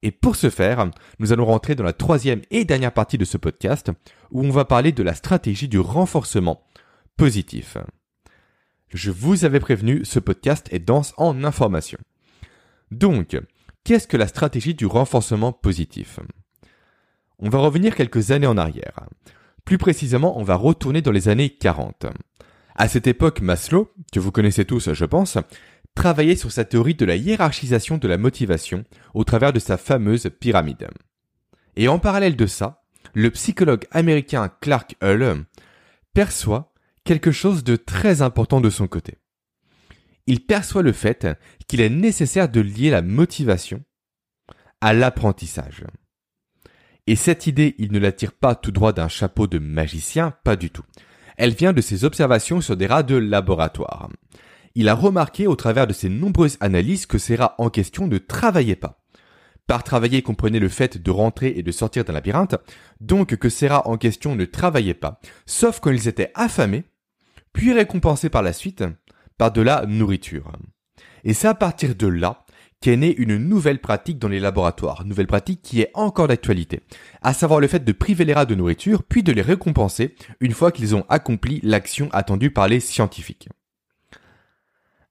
Et 0.03 0.11
pour 0.11 0.37
ce 0.37 0.51
faire, 0.51 0.91
nous 1.19 1.33
allons 1.33 1.47
rentrer 1.47 1.75
dans 1.75 1.85
la 1.85 1.93
troisième 1.93 2.43
et 2.51 2.65
dernière 2.65 2.93
partie 2.93 3.19
de 3.19 3.25
ce 3.25 3.37
podcast 3.37 3.91
où 4.31 4.45
on 4.45 4.51
va 4.51 4.65
parler 4.65 4.93
de 4.93 5.03
la 5.03 5.15
stratégie 5.15 5.69
du 5.69 5.79
renforcement 5.79 6.63
positif. 7.17 7.79
Je 8.91 9.11
vous 9.11 9.45
avais 9.45 9.61
prévenu, 9.61 10.05
ce 10.05 10.19
podcast 10.19 10.69
est 10.71 10.79
dense 10.79 11.15
en 11.17 11.45
informations. 11.45 11.99
Donc, 12.91 13.37
qu'est-ce 13.85 14.09
que 14.09 14.17
la 14.17 14.29
stratégie 14.29 14.75
du 14.75 14.87
renforcement 14.87 15.53
positif? 15.53 16.21
On 17.39 17.51
va 17.51 17.59
revenir 17.59 17.95
quelques 17.95 18.31
années 18.31 18.47
en 18.47 18.57
arrière. 18.57 19.01
Plus 19.65 19.79
précisément, 19.79 20.39
on 20.39 20.45
va 20.45 20.55
retourner 20.55 21.03
dans 21.03 21.13
les 21.13 21.29
années 21.29 21.51
40. 21.51 22.07
À 22.77 22.89
cette 22.89 23.09
époque, 23.09 23.41
Maslow, 23.41 23.91
que 24.13 24.21
vous 24.21 24.33
connaissez 24.33 24.65
tous, 24.65 24.93
je 24.93 25.05
pense, 25.05 25.37
travaillait 25.99 26.37
sur 26.37 26.53
sa 26.53 26.65
théorie 26.65 26.95
de 26.95 27.05
la 27.05 27.17
hiérarchisation 27.17 27.99
de 27.99 28.07
la 28.07 28.19
motivation 28.19 28.85
au 29.15 29.25
travers 29.25 29.53
de 29.53 29.59
sa 29.59 29.77
fameuse 29.77 30.31
pyramide. 30.39 30.87
Et 31.75 31.89
en 31.89 31.99
parallèle 31.99 32.37
de 32.37 32.47
ça, 32.47 32.85
le 33.15 33.33
psychologue 33.33 33.85
américain 33.91 34.49
Clark 34.61 34.95
Hull 35.03 35.45
perçoit 36.15 36.73
quelque 37.03 37.33
chose 37.33 37.65
de 37.65 37.75
très 37.75 38.23
important 38.23 38.61
de 38.61 38.71
son 38.71 38.87
côté. 38.87 39.19
Il 40.29 40.47
perçoit 40.47 40.83
le 40.83 40.93
fait 40.93 41.27
qu'il 41.67 41.81
est 41.81 41.91
nécessaire 41.91 42.49
de 42.49 42.61
lier 42.61 42.91
la 42.91 43.03
motivation 43.03 43.83
à 44.81 44.93
l'apprentissage. 44.93 45.83
Et 47.09 47.17
cette 47.17 47.49
idée, 47.49 47.75
il 47.79 47.91
ne 47.91 47.99
la 47.99 48.13
tire 48.13 48.35
pas 48.35 48.55
tout 48.55 48.71
droit 48.71 48.93
d'un 48.93 49.09
chapeau 49.09 49.49
de 49.49 49.59
magicien, 49.59 50.31
pas 50.45 50.55
du 50.55 50.71
tout. 50.71 50.85
Elle 51.37 51.55
vient 51.55 51.73
de 51.73 51.81
ses 51.81 52.05
observations 52.05 52.61
sur 52.61 52.77
des 52.77 52.87
rats 52.87 53.03
de 53.03 53.17
laboratoire 53.17 54.11
il 54.79 54.89
a 54.89 54.95
remarqué 54.95 55.49
au 55.49 55.57
travers 55.57 55.89
de 55.89 55.93
ses 55.93 56.09
nombreuses 56.09 56.57
analyses 56.61 57.05
que 57.05 57.19
ces 57.19 57.35
rats 57.35 57.57
en 57.59 57.69
question 57.69 58.07
ne 58.07 58.17
travaillaient 58.17 58.77
pas. 58.77 59.03
Par 59.67 59.83
travailler 59.83 60.23
comprenait 60.23 60.61
le 60.61 60.69
fait 60.69 61.03
de 61.03 61.11
rentrer 61.11 61.53
et 61.57 61.65
de 61.65 61.73
sortir 61.73 62.05
d'un 62.05 62.13
labyrinthe, 62.13 62.55
donc 63.01 63.35
que 63.35 63.49
ces 63.49 63.67
rats 63.67 63.89
en 63.89 63.97
question 63.97 64.37
ne 64.37 64.45
travaillaient 64.45 64.95
pas, 64.95 65.19
sauf 65.47 65.81
quand 65.81 65.91
ils 65.91 66.07
étaient 66.07 66.31
affamés, 66.37 66.85
puis 67.53 67.73
récompensés 67.73 68.31
par 68.31 68.45
la 68.45 68.53
suite 68.53 68.85
par 69.37 69.51
de 69.51 69.63
la 69.63 69.85
nourriture. 69.85 70.53
Et 71.25 71.35
c'est 71.35 71.49
à 71.49 71.55
partir 71.55 71.97
de 71.97 72.07
là 72.07 72.47
qu'est 72.81 72.97
née 72.97 73.17
une 73.17 73.37
nouvelle 73.37 73.81
pratique 73.81 74.21
dans 74.21 74.29
les 74.29 74.39
laboratoires, 74.39 75.05
nouvelle 75.05 75.27
pratique 75.27 75.61
qui 75.61 75.81
est 75.81 75.91
encore 75.95 76.29
d'actualité, 76.29 76.83
à 77.21 77.35
savoir 77.35 77.59
le 77.59 77.67
fait 77.67 77.85
de 77.85 77.93
priver 77.93 78.25
les 78.25 78.33
rats 78.33 78.47
de 78.47 78.55
nourriture, 78.55 79.03
puis 79.03 79.25
de 79.25 79.33
les 79.33 79.43
récompenser 79.43 80.15
une 80.39 80.53
fois 80.53 80.71
qu'ils 80.71 80.95
ont 80.95 81.05
accompli 81.09 81.59
l'action 81.65 82.09
attendue 82.13 82.53
par 82.53 82.69
les 82.69 82.79
scientifiques. 82.79 83.49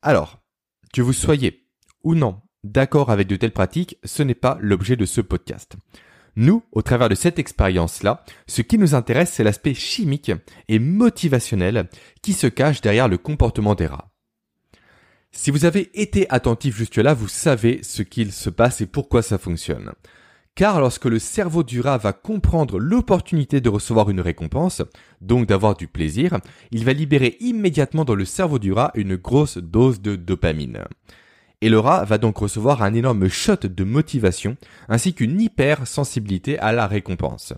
Alors, 0.08 0.40
que 0.94 1.02
vous 1.02 1.12
soyez 1.12 1.68
ou 2.02 2.16
non 2.16 2.40
d'accord 2.64 3.12
avec 3.12 3.28
de 3.28 3.36
telles 3.36 3.52
pratiques, 3.52 3.98
ce 4.06 4.24
n'est 4.24 4.36
pas 4.36 4.58
l'objet 4.62 4.96
de 4.96 5.06
ce 5.06 5.20
podcast. 5.20 5.76
Nous, 6.38 6.64
au 6.72 6.82
travers 6.82 7.10
de 7.10 7.16
cette 7.16 7.40
expérience-là, 7.40 8.24
ce 8.48 8.62
qui 8.62 8.78
nous 8.78 8.96
intéresse, 8.96 9.34
c'est 9.34 9.44
l'aspect 9.44 9.74
chimique 9.74 10.32
et 10.70 10.80
motivationnel 10.80 11.90
qui 12.22 12.32
se 12.32 12.48
cache 12.48 12.80
derrière 12.80 13.10
le 13.10 13.18
comportement 13.18 13.76
des 13.76 13.88
rats. 13.88 14.10
Si 15.34 15.52
vous 15.52 15.66
avez 15.66 15.92
été 15.94 16.26
attentif 16.30 16.78
jusque-là, 16.78 17.14
vous 17.14 17.28
savez 17.28 17.84
ce 17.84 18.02
qu'il 18.02 18.32
se 18.32 18.50
passe 18.50 18.80
et 18.80 18.88
pourquoi 18.88 19.22
ça 19.22 19.38
fonctionne. 19.38 19.92
Car 20.58 20.80
lorsque 20.82 21.06
le 21.06 21.20
cerveau 21.20 21.62
du 21.62 21.82
rat 21.82 22.00
va 22.00 22.14
comprendre 22.14 22.80
l'opportunité 22.80 23.62
de 23.62 23.70
recevoir 23.70 24.10
une 24.10 24.22
récompense, 24.22 24.82
donc 25.22 25.46
d'avoir 25.46 25.78
du 25.78 25.88
plaisir, 25.88 26.40
il 26.72 26.84
va 26.84 26.94
libérer 26.94 27.38
immédiatement 27.40 28.06
dans 28.06 28.16
le 28.16 28.26
cerveau 28.26 28.58
du 28.58 28.74
rat 28.74 28.90
une 28.96 29.18
grosse 29.18 29.60
dose 29.60 30.02
de 30.02 30.16
dopamine. 30.16 30.86
Et 31.62 31.70
le 31.70 31.78
rat 31.78 32.06
va 32.06 32.18
donc 32.18 32.38
recevoir 32.38 32.82
un 32.82 32.96
énorme 32.96 33.28
shot 33.28 33.68
de 33.68 33.84
motivation 33.84 34.58
ainsi 34.90 35.14
qu'une 35.14 35.40
hypersensibilité 35.40 36.58
à 36.58 36.72
la 36.72 36.88
récompense. 36.88 37.54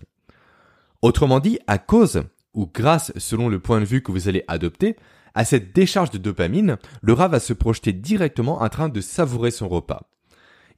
Autrement 1.00 1.40
dit, 1.40 1.58
à 1.66 1.78
cause, 1.78 2.24
ou 2.52 2.66
grâce 2.66 3.12
selon 3.16 3.48
le 3.48 3.60
point 3.60 3.80
de 3.80 3.86
vue 3.86 4.02
que 4.02 4.12
vous 4.12 4.28
allez 4.28 4.44
adopter, 4.46 4.96
à 5.34 5.46
cette 5.46 5.74
décharge 5.74 6.10
de 6.10 6.18
dopamine, 6.18 6.76
le 7.00 7.14
rat 7.14 7.28
va 7.28 7.40
se 7.40 7.54
projeter 7.54 7.94
directement 7.94 8.60
en 8.60 8.68
train 8.68 8.90
de 8.90 9.00
savourer 9.00 9.52
son 9.52 9.70
repas. 9.70 10.10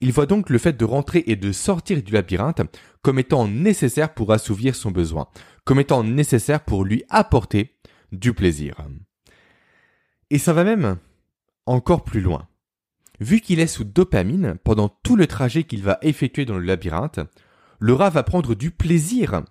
Il 0.02 0.10
voit 0.10 0.26
donc 0.26 0.50
le 0.50 0.58
fait 0.58 0.76
de 0.76 0.84
rentrer 0.84 1.22
et 1.28 1.36
de 1.36 1.52
sortir 1.52 2.02
du 2.02 2.12
labyrinthe 2.12 2.60
comme 3.02 3.20
étant 3.20 3.46
nécessaire 3.46 4.12
pour 4.12 4.32
assouvir 4.32 4.74
son 4.74 4.90
besoin, 4.90 5.28
comme 5.64 5.78
étant 5.78 6.02
nécessaire 6.02 6.64
pour 6.64 6.84
lui 6.84 7.04
apporter 7.08 7.76
du 8.10 8.34
plaisir. 8.34 8.74
Et 10.30 10.38
ça 10.38 10.52
va 10.52 10.64
même 10.64 10.98
encore 11.66 12.02
plus 12.02 12.20
loin. 12.20 12.48
Vu 13.20 13.38
qu'il 13.40 13.60
est 13.60 13.68
sous 13.68 13.84
dopamine 13.84 14.56
pendant 14.64 14.88
tout 14.88 15.14
le 15.14 15.28
trajet 15.28 15.62
qu'il 15.62 15.84
va 15.84 15.98
effectuer 16.02 16.46
dans 16.46 16.58
le 16.58 16.66
labyrinthe, 16.66 17.20
le 17.78 17.92
rat 17.92 18.10
va 18.10 18.24
prendre 18.24 18.56
du 18.56 18.72
plaisir 18.72 19.44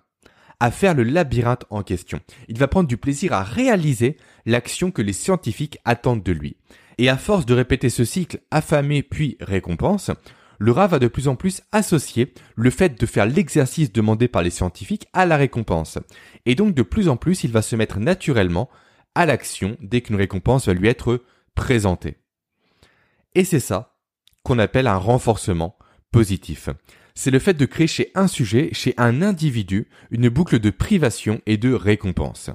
à 0.60 0.70
faire 0.70 0.92
le 0.92 1.04
labyrinthe 1.04 1.64
en 1.70 1.82
question. 1.82 2.20
Il 2.48 2.58
va 2.58 2.68
prendre 2.68 2.88
du 2.88 2.98
plaisir 2.98 3.32
à 3.32 3.42
réaliser 3.42 4.18
l'action 4.44 4.90
que 4.90 5.00
les 5.00 5.14
scientifiques 5.14 5.78
attendent 5.86 6.22
de 6.22 6.32
lui. 6.32 6.58
Et 6.98 7.08
à 7.08 7.16
force 7.16 7.46
de 7.46 7.54
répéter 7.54 7.88
ce 7.88 8.04
cycle 8.04 8.40
affamé 8.50 9.02
puis 9.02 9.38
récompense, 9.40 10.10
le 10.62 10.70
rat 10.70 10.86
va 10.86 11.00
de 11.00 11.08
plus 11.08 11.26
en 11.26 11.34
plus 11.34 11.60
associer 11.72 12.32
le 12.54 12.70
fait 12.70 13.00
de 13.00 13.04
faire 13.04 13.26
l'exercice 13.26 13.92
demandé 13.92 14.28
par 14.28 14.44
les 14.44 14.50
scientifiques 14.50 15.08
à 15.12 15.26
la 15.26 15.36
récompense. 15.36 15.98
Et 16.46 16.54
donc 16.54 16.72
de 16.72 16.82
plus 16.82 17.08
en 17.08 17.16
plus, 17.16 17.42
il 17.42 17.50
va 17.50 17.62
se 17.62 17.74
mettre 17.74 17.98
naturellement 17.98 18.70
à 19.16 19.26
l'action 19.26 19.76
dès 19.80 20.02
qu'une 20.02 20.14
récompense 20.14 20.68
va 20.68 20.74
lui 20.74 20.86
être 20.86 21.24
présentée. 21.56 22.18
Et 23.34 23.42
c'est 23.42 23.58
ça 23.58 23.98
qu'on 24.44 24.60
appelle 24.60 24.86
un 24.86 24.98
renforcement 24.98 25.76
positif. 26.12 26.68
C'est 27.16 27.32
le 27.32 27.40
fait 27.40 27.54
de 27.54 27.66
créer 27.66 27.88
chez 27.88 28.12
un 28.14 28.28
sujet, 28.28 28.70
chez 28.72 28.94
un 28.98 29.20
individu, 29.20 29.88
une 30.12 30.28
boucle 30.28 30.60
de 30.60 30.70
privation 30.70 31.40
et 31.44 31.56
de 31.56 31.72
récompense. 31.72 32.50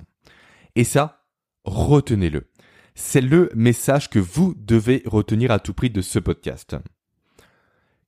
Et 0.77 0.85
ça, 0.85 1.25
retenez-le. 1.65 2.49
C'est 2.95 3.19
le 3.19 3.51
message 3.53 4.09
que 4.09 4.19
vous 4.19 4.55
devez 4.57 5.03
retenir 5.05 5.51
à 5.51 5.59
tout 5.59 5.73
prix 5.73 5.89
de 5.89 6.01
ce 6.01 6.19
podcast. 6.19 6.77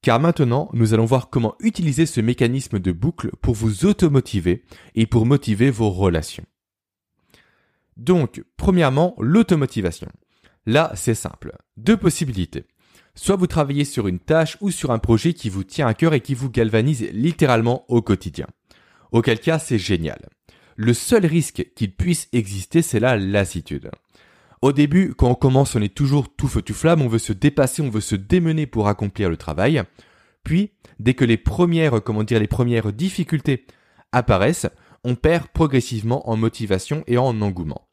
Car 0.02 0.20
maintenant, 0.20 0.70
nous 0.74 0.94
allons 0.94 1.06
voir 1.06 1.30
comment 1.30 1.56
utiliser 1.60 2.06
ce 2.06 2.22
mécanisme 2.22 2.80
de 2.80 2.92
boucle 2.92 3.32
pour 3.42 3.56
vous 3.56 3.86
automotiver 3.86 4.64
et 4.96 5.06
pour 5.06 5.26
motiver 5.26 5.70
vos 5.72 5.90
relations. 5.90 6.46
Donc, 7.98 8.44
premièrement, 8.56 9.16
l'automotivation. 9.20 10.08
Là, 10.66 10.92
c'est 10.96 11.16
simple. 11.16 11.54
Deux 11.76 11.98
possibilités. 11.98 12.64
Soit 13.14 13.36
vous 13.36 13.48
travaillez 13.48 13.84
sur 13.84 14.08
une 14.08 14.20
tâche 14.20 14.58
ou 14.62 14.72
sur 14.72 14.92
un 14.92 15.00
projet 15.00 15.34
qui 15.34 15.50
vous 15.50 15.66
tient 15.66 15.88
à 15.88 15.94
cœur 15.94 16.14
et 16.14 16.22
qui 16.22 16.34
vous 16.34 16.50
galvanise 16.50 17.10
littéralement 17.12 17.84
au 17.90 18.02
quotidien. 18.02 18.48
Auquel 19.12 19.40
cas, 19.40 19.60
c'est 19.60 19.80
génial. 19.80 20.30
Le 20.78 20.94
seul 20.94 21.26
risque 21.26 21.68
qu'il 21.76 21.94
puisse 21.94 22.30
exister, 22.32 22.82
c'est 22.82 23.02
la 23.02 23.18
lassitude. 23.18 23.92
Au 24.62 24.74
début, 24.74 25.14
quand 25.16 25.30
on 25.30 25.36
commence, 25.36 25.76
on 25.76 25.82
est 25.82 25.94
toujours 25.94 26.36
tout 26.36 26.48
feu 26.48 26.62
tout 26.62 26.74
flamme, 26.74 27.02
on 27.02 27.08
veut 27.08 27.18
se 27.18 27.32
dépasser, 27.32 27.82
on 27.82 27.90
veut 27.90 28.02
se 28.02 28.16
démener 28.16 28.66
pour 28.66 28.90
accomplir 28.90 29.30
le 29.30 29.38
travail. 29.38 29.82
Puis, 30.44 30.72
dès 31.00 31.14
que 31.14 31.24
les 31.24 31.38
premières, 31.38 32.04
comment 32.04 32.24
dire, 32.24 32.40
les 32.40 32.48
premières 32.48 32.92
difficultés 32.92 33.66
apparaissent, 34.12 34.68
on 35.06 35.16
perd 35.16 35.48
progressivement 35.48 36.30
en 36.30 36.36
motivation 36.36 37.04
et 37.08 37.18
en 37.18 37.42
engouement. 37.42 37.88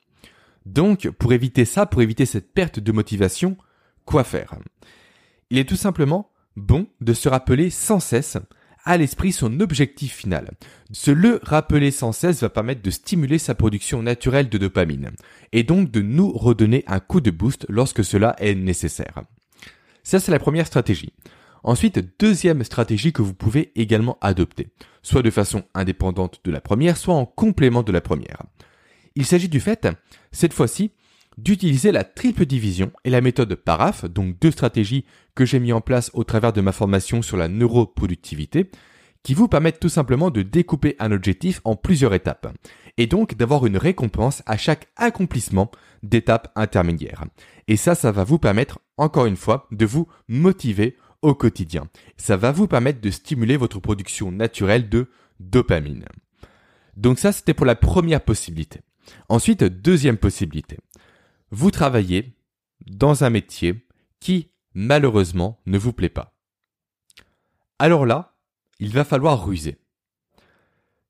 Donc, 0.64 1.08
pour 1.10 1.32
éviter 1.32 1.64
ça, 1.64 1.86
pour 1.86 2.02
éviter 2.02 2.26
cette 2.26 2.52
perte 2.52 2.80
de 2.80 2.92
motivation, 2.92 3.56
quoi 4.04 4.24
faire? 4.24 4.56
Il 5.50 5.58
est 5.58 5.68
tout 5.68 5.76
simplement 5.76 6.32
bon 6.56 6.88
de 7.00 7.12
se 7.12 7.28
rappeler 7.28 7.70
sans 7.70 8.00
cesse 8.00 8.38
à 8.86 8.96
l'esprit 8.96 9.32
son 9.32 9.60
objectif 9.60 10.14
final. 10.14 10.52
Se 10.92 11.10
le 11.10 11.40
rappeler 11.42 11.90
sans 11.90 12.12
cesse 12.12 12.40
va 12.40 12.48
permettre 12.48 12.80
de 12.80 12.90
stimuler 12.90 13.38
sa 13.38 13.54
production 13.54 14.02
naturelle 14.02 14.48
de 14.48 14.56
dopamine, 14.56 15.10
et 15.52 15.64
donc 15.64 15.90
de 15.90 16.00
nous 16.00 16.32
redonner 16.32 16.84
un 16.86 17.00
coup 17.00 17.20
de 17.20 17.30
boost 17.30 17.66
lorsque 17.68 18.04
cela 18.04 18.34
est 18.38 18.54
nécessaire. 18.54 19.22
Ça, 20.02 20.20
c'est 20.20 20.32
la 20.32 20.38
première 20.38 20.68
stratégie. 20.68 21.12
Ensuite, 21.64 22.16
deuxième 22.20 22.62
stratégie 22.62 23.12
que 23.12 23.22
vous 23.22 23.34
pouvez 23.34 23.72
également 23.74 24.18
adopter, 24.20 24.68
soit 25.02 25.22
de 25.22 25.30
façon 25.30 25.64
indépendante 25.74 26.40
de 26.44 26.52
la 26.52 26.60
première, 26.60 26.96
soit 26.96 27.14
en 27.14 27.26
complément 27.26 27.82
de 27.82 27.90
la 27.90 28.00
première. 28.00 28.44
Il 29.16 29.26
s'agit 29.26 29.48
du 29.48 29.58
fait, 29.58 29.88
cette 30.30 30.52
fois-ci, 30.52 30.92
d'utiliser 31.36 31.92
la 31.92 32.04
triple 32.04 32.46
division 32.46 32.92
et 33.04 33.10
la 33.10 33.20
méthode 33.20 33.54
PARAF, 33.54 34.04
donc 34.06 34.38
deux 34.40 34.50
stratégies 34.50 35.04
que 35.34 35.44
j'ai 35.44 35.60
mis 35.60 35.72
en 35.72 35.80
place 35.80 36.10
au 36.14 36.24
travers 36.24 36.52
de 36.52 36.60
ma 36.60 36.72
formation 36.72 37.22
sur 37.22 37.36
la 37.36 37.48
neuroproductivité, 37.48 38.70
qui 39.22 39.34
vous 39.34 39.48
permettent 39.48 39.80
tout 39.80 39.88
simplement 39.88 40.30
de 40.30 40.42
découper 40.42 40.96
un 40.98 41.12
objectif 41.12 41.60
en 41.64 41.76
plusieurs 41.76 42.14
étapes, 42.14 42.54
et 42.96 43.06
donc 43.06 43.34
d'avoir 43.34 43.66
une 43.66 43.76
récompense 43.76 44.42
à 44.46 44.56
chaque 44.56 44.88
accomplissement 44.96 45.70
d'étapes 46.02 46.52
intermédiaires. 46.54 47.24
Et 47.68 47.76
ça, 47.76 47.94
ça 47.94 48.12
va 48.12 48.24
vous 48.24 48.38
permettre, 48.38 48.78
encore 48.96 49.26
une 49.26 49.36
fois, 49.36 49.66
de 49.72 49.84
vous 49.84 50.08
motiver 50.28 50.96
au 51.22 51.34
quotidien. 51.34 51.88
Ça 52.16 52.36
va 52.36 52.52
vous 52.52 52.68
permettre 52.68 53.00
de 53.00 53.10
stimuler 53.10 53.56
votre 53.56 53.80
production 53.80 54.30
naturelle 54.30 54.88
de 54.88 55.08
dopamine. 55.40 56.04
Donc 56.96 57.18
ça, 57.18 57.32
c'était 57.32 57.54
pour 57.54 57.66
la 57.66 57.74
première 57.74 58.22
possibilité. 58.22 58.80
Ensuite, 59.28 59.64
deuxième 59.64 60.16
possibilité 60.16 60.78
vous 61.50 61.70
travaillez 61.70 62.36
dans 62.86 63.24
un 63.24 63.30
métier 63.30 63.86
qui, 64.20 64.50
malheureusement, 64.74 65.60
ne 65.66 65.78
vous 65.78 65.92
plaît 65.92 66.08
pas. 66.08 66.34
Alors 67.78 68.06
là, 68.06 68.36
il 68.78 68.92
va 68.92 69.04
falloir 69.04 69.44
ruser. 69.46 69.78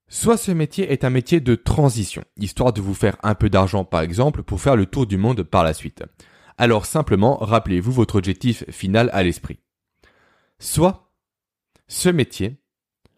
Soit 0.09 0.37
ce 0.37 0.53
métier 0.53 0.93
est 0.93 1.05
un 1.05 1.11
métier 1.11 1.41
de 1.41 1.57
transition, 1.57 2.25
histoire 2.37 2.73
de 2.73 2.81
vous 2.81 2.95
faire 2.95 3.17
un 3.23 3.35
peu 3.35 3.51
d'argent 3.51 3.85
par 3.85 4.03
exemple 4.03 4.43
pour 4.45 4.61
faire 4.61 4.77
le 4.77 4.87
tour 4.87 5.07
du 5.07 5.17
monde 5.17 5.43
par 5.43 5.65
la 5.65 5.75
suite. 5.75 6.05
Alors 6.59 6.87
simplement, 6.87 7.37
rappelez-vous 7.39 7.93
votre 7.93 8.17
objectif 8.17 8.65
final 8.71 9.11
à 9.13 9.23
l'esprit. 9.23 9.59
Soit 10.59 11.13
ce 11.89 12.09
métier, 12.09 12.63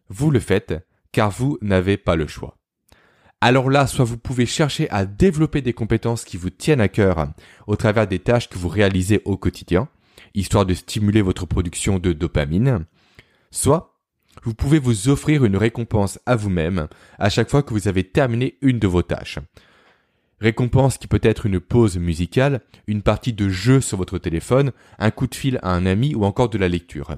vous 0.08 0.30
le 0.30 0.40
faites 0.40 0.74
car 1.12 1.30
vous 1.30 1.58
n'avez 1.60 1.96
pas 1.96 2.16
le 2.16 2.26
choix 2.26 2.57
alors 3.40 3.70
là, 3.70 3.86
soit 3.86 4.04
vous 4.04 4.18
pouvez 4.18 4.46
chercher 4.46 4.90
à 4.90 5.06
développer 5.06 5.62
des 5.62 5.72
compétences 5.72 6.24
qui 6.24 6.36
vous 6.36 6.50
tiennent 6.50 6.80
à 6.80 6.88
cœur 6.88 7.28
au 7.68 7.76
travers 7.76 8.08
des 8.08 8.18
tâches 8.18 8.48
que 8.48 8.58
vous 8.58 8.68
réalisez 8.68 9.22
au 9.24 9.36
quotidien, 9.36 9.88
histoire 10.34 10.66
de 10.66 10.74
stimuler 10.74 11.22
votre 11.22 11.46
production 11.46 12.00
de 12.00 12.12
dopamine, 12.12 12.84
soit 13.52 13.94
vous 14.42 14.54
pouvez 14.54 14.78
vous 14.78 15.08
offrir 15.08 15.44
une 15.44 15.56
récompense 15.56 16.18
à 16.26 16.34
vous-même 16.34 16.88
à 17.18 17.30
chaque 17.30 17.50
fois 17.50 17.62
que 17.62 17.72
vous 17.72 17.88
avez 17.88 18.04
terminé 18.04 18.58
une 18.60 18.78
de 18.78 18.88
vos 18.88 19.02
tâches. 19.02 19.38
Récompense 20.40 20.98
qui 20.98 21.08
peut 21.08 21.20
être 21.22 21.46
une 21.46 21.60
pause 21.60 21.98
musicale, 21.98 22.60
une 22.86 23.02
partie 23.02 23.32
de 23.32 23.48
jeu 23.48 23.80
sur 23.80 23.98
votre 23.98 24.18
téléphone, 24.18 24.72
un 24.98 25.10
coup 25.10 25.26
de 25.26 25.34
fil 25.34 25.58
à 25.62 25.72
un 25.72 25.84
ami 25.84 26.14
ou 26.14 26.24
encore 26.24 26.48
de 26.48 26.58
la 26.58 26.68
lecture. 26.68 27.16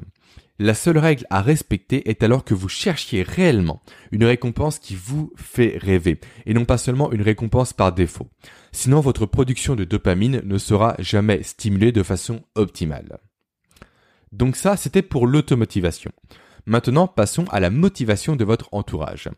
La 0.59 0.75
seule 0.75 0.99
règle 0.99 1.27
à 1.31 1.41
respecter 1.41 2.11
est 2.11 2.23
alors 2.23 2.45
que 2.45 2.53
vous 2.53 2.69
cherchiez 2.69 3.23
réellement 3.23 3.83
une 4.13 4.25
récompense 4.25 4.79
qui 4.79 4.95
vous 4.95 5.33
fait 5.35 5.79
rêver, 5.79 6.21
et 6.45 6.53
non 6.53 6.67
pas 6.67 6.77
seulement 6.77 7.13
une 7.13 7.23
récompense 7.23 7.73
par 7.73 7.93
défaut. 7.93 8.29
Sinon 8.71 9.01
votre 9.01 9.25
production 9.25 9.75
de 9.75 9.85
dopamine 9.85 10.43
ne 10.45 10.59
sera 10.59 10.97
jamais 10.99 11.43
stimulée 11.43 11.93
de 11.93 12.03
façon 12.03 12.43
optimale. 12.57 13.21
Donc 14.33 14.55
ça, 14.55 14.77
c'était 14.77 15.03
pour 15.03 15.27
l'automotivation. 15.27 16.13
Maintenant, 16.67 17.09
passons 17.09 17.47
à 17.51 17.59
la 17.59 17.71
motivation 17.71 18.37
de 18.37 18.45
votre 18.45 18.69
entourage. 18.73 19.29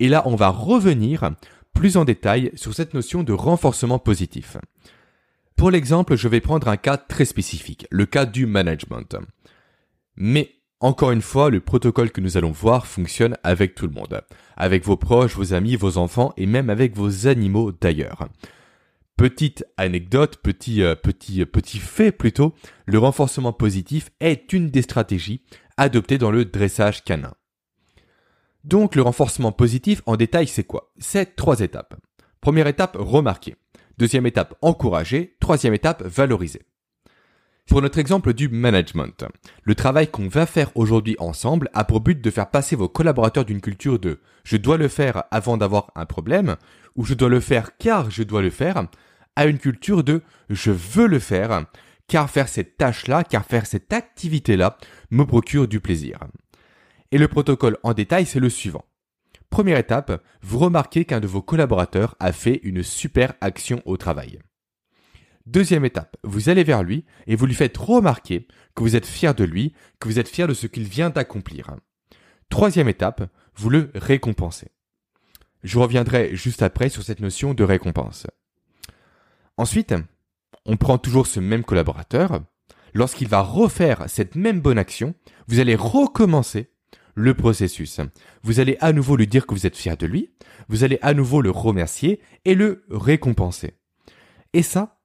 Et 0.00 0.08
là, 0.08 0.24
on 0.26 0.34
va 0.34 0.48
revenir 0.48 1.30
plus 1.74 1.96
en 1.96 2.04
détail 2.04 2.50
sur 2.54 2.72
cette 2.74 2.94
notion 2.94 3.22
de 3.22 3.32
renforcement 3.32 3.98
positif. 3.98 4.56
Pour 5.56 5.70
l'exemple, 5.70 6.16
je 6.16 6.28
vais 6.28 6.40
prendre 6.40 6.68
un 6.68 6.76
cas 6.76 6.96
très 6.96 7.24
spécifique, 7.24 7.86
le 7.90 8.06
cas 8.06 8.26
du 8.26 8.46
management. 8.46 9.16
Mais 10.16 10.54
encore 10.80 11.12
une 11.12 11.22
fois, 11.22 11.50
le 11.50 11.60
protocole 11.60 12.10
que 12.10 12.20
nous 12.20 12.36
allons 12.36 12.50
voir 12.50 12.86
fonctionne 12.86 13.36
avec 13.42 13.74
tout 13.74 13.86
le 13.86 13.92
monde, 13.92 14.20
avec 14.56 14.84
vos 14.84 14.96
proches, 14.96 15.36
vos 15.36 15.54
amis, 15.54 15.76
vos 15.76 15.96
enfants 15.96 16.34
et 16.36 16.46
même 16.46 16.70
avec 16.70 16.96
vos 16.96 17.26
animaux 17.26 17.72
d'ailleurs. 17.72 18.28
Petite 19.16 19.64
anecdote, 19.76 20.38
petit 20.42 20.82
euh, 20.82 20.96
petit 20.96 21.40
euh, 21.40 21.46
petit 21.46 21.78
fait 21.78 22.10
plutôt, 22.10 22.52
le 22.84 22.98
renforcement 22.98 23.52
positif 23.52 24.10
est 24.18 24.52
une 24.52 24.70
des 24.70 24.82
stratégies 24.82 25.42
adoptées 25.76 26.18
dans 26.18 26.32
le 26.32 26.44
dressage 26.44 27.04
canin. 27.04 27.32
Donc 28.64 28.94
le 28.94 29.02
renforcement 29.02 29.52
positif 29.52 30.02
en 30.06 30.16
détail 30.16 30.46
c'est 30.46 30.64
quoi? 30.64 30.92
C'est 30.98 31.36
trois 31.36 31.60
étapes. 31.60 31.94
Première 32.40 32.66
étape, 32.66 32.96
remarquer. 32.98 33.56
Deuxième 33.98 34.26
étape, 34.26 34.54
encourager. 34.62 35.36
Troisième 35.38 35.74
étape, 35.74 36.02
valoriser. 36.02 36.62
Pour 37.66 37.80
notre 37.80 37.98
exemple 37.98 38.34
du 38.34 38.48
management, 38.48 39.24
le 39.62 39.74
travail 39.74 40.08
qu'on 40.08 40.28
va 40.28 40.44
faire 40.44 40.70
aujourd'hui 40.74 41.16
ensemble 41.18 41.70
a 41.72 41.84
pour 41.84 42.00
but 42.00 42.20
de 42.20 42.30
faire 42.30 42.50
passer 42.50 42.76
vos 42.76 42.88
collaborateurs 42.88 43.46
d'une 43.46 43.62
culture 43.62 43.98
de 43.98 44.20
je 44.44 44.58
dois 44.58 44.76
le 44.76 44.88
faire 44.88 45.24
avant 45.30 45.56
d'avoir 45.56 45.90
un 45.94 46.04
problème 46.04 46.56
ou 46.96 47.04
je 47.04 47.14
dois 47.14 47.30
le 47.30 47.40
faire 47.40 47.76
car 47.78 48.10
je 48.10 48.22
dois 48.22 48.42
le 48.42 48.50
faire 48.50 48.86
à 49.36 49.46
une 49.46 49.58
culture 49.58 50.04
de 50.04 50.22
je 50.50 50.70
veux 50.70 51.06
le 51.06 51.18
faire 51.18 51.64
car 52.06 52.28
faire 52.28 52.48
cette 52.48 52.76
tâche-là, 52.76 53.24
car 53.24 53.44
faire 53.44 53.66
cette 53.66 53.92
activité-là 53.92 54.76
me 55.10 55.24
procure 55.24 55.68
du 55.68 55.80
plaisir. 55.80 56.18
Et 57.14 57.18
le 57.18 57.28
protocole 57.28 57.78
en 57.84 57.94
détail, 57.94 58.26
c'est 58.26 58.40
le 58.40 58.50
suivant. 58.50 58.84
Première 59.48 59.78
étape, 59.78 60.20
vous 60.42 60.58
remarquez 60.58 61.04
qu'un 61.04 61.20
de 61.20 61.28
vos 61.28 61.42
collaborateurs 61.42 62.16
a 62.18 62.32
fait 62.32 62.58
une 62.64 62.82
super 62.82 63.34
action 63.40 63.80
au 63.84 63.96
travail. 63.96 64.40
Deuxième 65.46 65.84
étape, 65.84 66.16
vous 66.24 66.48
allez 66.48 66.64
vers 66.64 66.82
lui 66.82 67.04
et 67.28 67.36
vous 67.36 67.46
lui 67.46 67.54
faites 67.54 67.76
remarquer 67.76 68.48
que 68.74 68.82
vous 68.82 68.96
êtes 68.96 69.06
fier 69.06 69.32
de 69.32 69.44
lui, 69.44 69.74
que 70.00 70.08
vous 70.08 70.18
êtes 70.18 70.28
fier 70.28 70.48
de 70.48 70.54
ce 70.54 70.66
qu'il 70.66 70.88
vient 70.88 71.08
d'accomplir. 71.08 71.76
Troisième 72.48 72.88
étape, 72.88 73.30
vous 73.54 73.70
le 73.70 73.92
récompensez. 73.94 74.72
Je 75.62 75.78
reviendrai 75.78 76.34
juste 76.34 76.62
après 76.62 76.88
sur 76.88 77.04
cette 77.04 77.20
notion 77.20 77.54
de 77.54 77.62
récompense. 77.62 78.26
Ensuite, 79.56 79.94
on 80.66 80.76
prend 80.76 80.98
toujours 80.98 81.28
ce 81.28 81.38
même 81.38 81.62
collaborateur. 81.62 82.40
Lorsqu'il 82.92 83.28
va 83.28 83.40
refaire 83.40 84.02
cette 84.08 84.34
même 84.34 84.60
bonne 84.60 84.78
action, 84.78 85.14
vous 85.46 85.60
allez 85.60 85.76
recommencer 85.76 86.73
le 87.14 87.34
processus. 87.34 88.00
Vous 88.42 88.60
allez 88.60 88.76
à 88.80 88.92
nouveau 88.92 89.16
lui 89.16 89.26
dire 89.26 89.46
que 89.46 89.54
vous 89.54 89.66
êtes 89.66 89.76
fier 89.76 89.96
de 89.96 90.06
lui, 90.06 90.30
vous 90.68 90.84
allez 90.84 90.98
à 91.02 91.14
nouveau 91.14 91.40
le 91.40 91.50
remercier 91.50 92.20
et 92.44 92.54
le 92.54 92.84
récompenser. 92.90 93.74
Et 94.52 94.62
ça, 94.62 95.00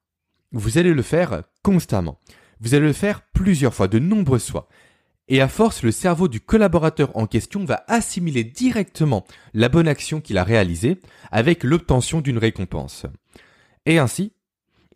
vous 0.52 0.78
allez 0.78 0.94
le 0.94 1.02
faire 1.02 1.42
constamment. 1.62 2.18
Vous 2.60 2.74
allez 2.74 2.86
le 2.86 2.92
faire 2.92 3.22
plusieurs 3.32 3.74
fois, 3.74 3.88
de 3.88 3.98
nombreuses 3.98 4.50
fois. 4.50 4.68
Et 5.28 5.40
à 5.40 5.48
force, 5.48 5.82
le 5.82 5.92
cerveau 5.92 6.26
du 6.26 6.40
collaborateur 6.40 7.16
en 7.16 7.26
question 7.26 7.64
va 7.64 7.84
assimiler 7.86 8.42
directement 8.42 9.24
la 9.54 9.68
bonne 9.68 9.86
action 9.86 10.20
qu'il 10.20 10.38
a 10.38 10.44
réalisée 10.44 11.00
avec 11.30 11.62
l'obtention 11.62 12.20
d'une 12.20 12.38
récompense. 12.38 13.06
Et 13.86 13.98
ainsi, 13.98 14.32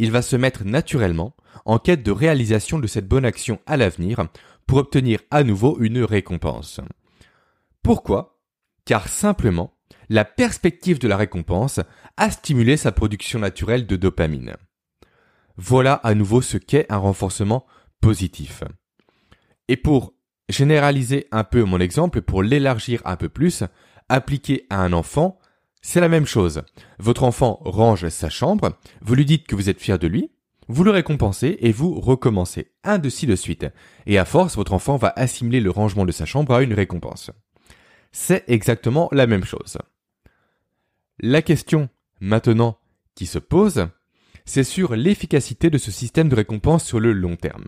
il 0.00 0.10
va 0.10 0.22
se 0.22 0.34
mettre 0.34 0.64
naturellement 0.64 1.36
en 1.64 1.78
quête 1.78 2.02
de 2.02 2.10
réalisation 2.10 2.80
de 2.80 2.88
cette 2.88 3.08
bonne 3.08 3.24
action 3.24 3.60
à 3.66 3.76
l'avenir 3.76 4.26
pour 4.66 4.78
obtenir 4.78 5.20
à 5.30 5.44
nouveau 5.44 5.78
une 5.80 6.02
récompense. 6.02 6.80
Pourquoi? 7.84 8.40
Car 8.86 9.08
simplement, 9.08 9.76
la 10.08 10.24
perspective 10.24 10.98
de 10.98 11.06
la 11.06 11.18
récompense 11.18 11.80
a 12.16 12.30
stimulé 12.30 12.78
sa 12.78 12.92
production 12.92 13.38
naturelle 13.38 13.86
de 13.86 13.96
dopamine. 13.96 14.56
Voilà 15.58 15.92
à 15.92 16.14
nouveau 16.14 16.40
ce 16.40 16.56
qu'est 16.56 16.90
un 16.90 16.96
renforcement 16.96 17.66
positif. 18.00 18.64
Et 19.68 19.76
pour 19.76 20.14
généraliser 20.48 21.28
un 21.30 21.44
peu 21.44 21.62
mon 21.64 21.78
exemple, 21.78 22.22
pour 22.22 22.42
l'élargir 22.42 23.02
un 23.04 23.16
peu 23.16 23.28
plus, 23.28 23.64
appliquer 24.08 24.64
à 24.70 24.80
un 24.80 24.94
enfant, 24.94 25.38
c'est 25.82 26.00
la 26.00 26.08
même 26.08 26.26
chose. 26.26 26.62
Votre 26.98 27.24
enfant 27.24 27.60
range 27.66 28.08
sa 28.08 28.30
chambre, 28.30 28.78
vous 29.02 29.14
lui 29.14 29.26
dites 29.26 29.46
que 29.46 29.56
vous 29.56 29.68
êtes 29.68 29.80
fier 29.80 29.98
de 29.98 30.06
lui, 30.06 30.30
vous 30.68 30.84
le 30.84 30.90
récompensez 30.90 31.58
et 31.60 31.72
vous 31.72 32.00
recommencez, 32.00 32.72
un 32.82 32.96
de 32.96 33.10
de 33.26 33.36
suite. 33.36 33.66
Et 34.06 34.16
à 34.16 34.24
force, 34.24 34.56
votre 34.56 34.72
enfant 34.72 34.96
va 34.96 35.12
assimiler 35.16 35.60
le 35.60 35.70
rangement 35.70 36.06
de 36.06 36.12
sa 36.12 36.24
chambre 36.24 36.54
à 36.54 36.62
une 36.62 36.72
récompense. 36.72 37.30
C'est 38.16 38.44
exactement 38.46 39.08
la 39.10 39.26
même 39.26 39.44
chose. 39.44 39.76
La 41.18 41.42
question 41.42 41.88
maintenant 42.20 42.78
qui 43.16 43.26
se 43.26 43.40
pose, 43.40 43.88
c'est 44.44 44.62
sur 44.62 44.94
l'efficacité 44.94 45.68
de 45.68 45.78
ce 45.78 45.90
système 45.90 46.28
de 46.28 46.36
récompense 46.36 46.84
sur 46.84 47.00
le 47.00 47.12
long 47.12 47.34
terme. 47.34 47.64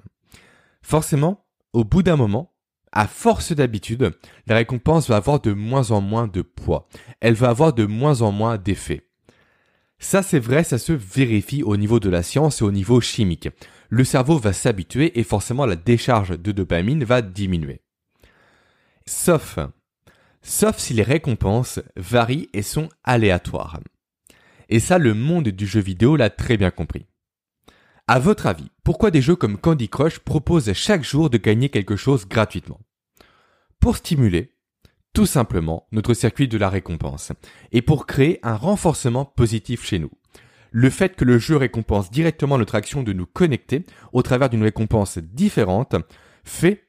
Forcément, 0.83 1.45
au 1.73 1.83
bout 1.83 2.05
d'un 2.05 2.15
moment, 2.15 2.55
à 2.93 3.09
force 3.09 3.51
d'habitude, 3.51 4.13
la 4.47 4.55
récompense 4.55 5.09
va 5.09 5.17
avoir 5.17 5.41
de 5.41 5.53
moins 5.53 5.91
en 5.91 6.01
moins 6.01 6.29
de 6.29 6.43
poids. 6.43 6.89
Elle 7.19 7.35
va 7.35 7.49
avoir 7.49 7.73
de 7.73 7.85
moins 7.85 8.23
en 8.23 8.31
moins 8.31 8.57
d'effet. 8.57 9.09
Ça 9.99 10.23
c'est 10.23 10.39
vrai, 10.39 10.63
ça 10.63 10.79
se 10.79 10.93
vérifie 10.93 11.65
au 11.65 11.77
niveau 11.77 11.99
de 11.99 12.09
la 12.09 12.23
science 12.23 12.61
et 12.61 12.65
au 12.65 12.71
niveau 12.71 13.01
chimique. 13.01 13.49
Le 13.89 14.05
cerveau 14.05 14.39
va 14.39 14.53
s'habituer 14.53 15.19
et 15.19 15.25
forcément 15.25 15.67
la 15.67 15.75
décharge 15.75 16.39
de 16.39 16.53
dopamine 16.53 17.03
va 17.03 17.21
diminuer. 17.21 17.81
Sauf, 19.07 19.59
sauf 20.43 20.79
si 20.79 20.95
les 20.95 21.03
récompenses 21.03 21.81
varient 21.97 22.49
et 22.53 22.63
sont 22.63 22.89
aléatoires. 23.05 23.81
Et 24.69 24.81
ça, 24.81 24.99
le 24.99 25.15
monde 25.15 25.49
du 25.49 25.67
jeu 25.67 25.81
vidéo 25.81 26.17
l'a 26.17 26.31
très 26.31 26.57
bien 26.57 26.71
compris. 26.71 27.07
À 28.09 28.19
votre 28.19 28.47
avis, 28.47 28.71
pourquoi 28.85 29.11
des 29.11 29.21
jeux 29.21 29.37
comme 29.37 29.59
Candy 29.59 29.89
Crush 29.89 30.21
proposent 30.21 30.73
chaque 30.73 31.03
jour 31.03 31.29
de 31.31 31.39
gagner 31.39 31.69
quelque 31.69 31.97
chose 31.97 32.27
gratuitement? 32.27 32.81
Pour 33.81 33.97
stimuler, 33.97 34.55
tout 35.13 35.27
simplement, 35.27 35.89
notre 35.93 36.15
circuit 36.15 36.47
de 36.47 36.59
la 36.59 36.69
récompense, 36.69 37.33
et 37.73 37.83
pour 37.83 38.07
créer 38.07 38.39
un 38.43 38.55
renforcement 38.55 39.25
positif 39.25 39.85
chez 39.85 39.99
nous. 39.99 40.11
Le 40.71 40.91
fait 40.91 41.17
que 41.17 41.25
le 41.25 41.39
jeu 41.39 41.57
récompense 41.57 42.11
directement 42.11 42.59
notre 42.59 42.75
action 42.75 43.03
de 43.03 43.13
nous 43.13 43.27
connecter 43.27 43.87
au 44.13 44.23
travers 44.23 44.51
d'une 44.51 44.63
récompense 44.63 45.19
différente 45.19 45.97
fait 46.45 46.86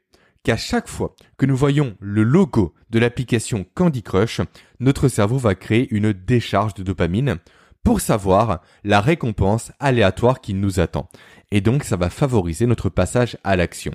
qu'à 0.48 0.56
chaque 0.56 0.88
fois 0.88 1.14
que 1.38 1.46
nous 1.46 1.58
voyons 1.58 1.98
le 2.00 2.24
logo 2.24 2.74
de 2.90 3.00
l'application 3.00 3.66
Candy 3.74 4.02
Crush, 4.02 4.40
notre 4.80 5.10
cerveau 5.10 5.38
va 5.38 5.56
créer 5.56 5.94
une 5.94 6.14
décharge 6.14 6.74
de 6.74 6.84
dopamine 6.84 7.36
pour 7.84 8.00
savoir 8.00 8.62
la 8.86 9.02
récompense 9.02 9.74
aléatoire 9.82 10.40
qui 10.40 10.54
nous 10.54 10.80
attend. 10.80 11.10
Et 11.52 11.60
donc 11.60 11.84
ça 11.84 11.98
va 11.98 12.10
favoriser 12.10 12.66
notre 12.66 12.88
passage 12.88 13.38
à 13.44 13.58
l'action. 13.58 13.92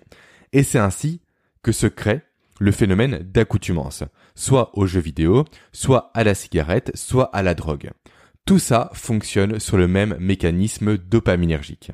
Et 0.53 0.63
c'est 0.63 0.79
ainsi 0.79 1.23
que 1.63 1.73
se 1.73 1.87
crée 1.87 2.21
le 2.61 2.71
phénomène 2.71 3.21
d'accoutumance, 3.21 4.05
soit 4.35 4.77
aux 4.77 4.85
jeux 4.85 5.01
vidéo, 5.01 5.47
soit 5.73 6.11
à 6.13 6.23
la 6.23 6.35
cigarette, 6.35 6.93
soit 6.95 7.35
à 7.35 7.43
la 7.43 7.55
drogue. 7.55 7.93
Tout 8.45 8.59
ça 8.59 8.91
fonctionne 8.93 9.59
sur 9.59 9.79
le 9.79 9.89
même 9.89 10.19
mécanisme 10.21 10.99
dopaminergique. 10.99 11.93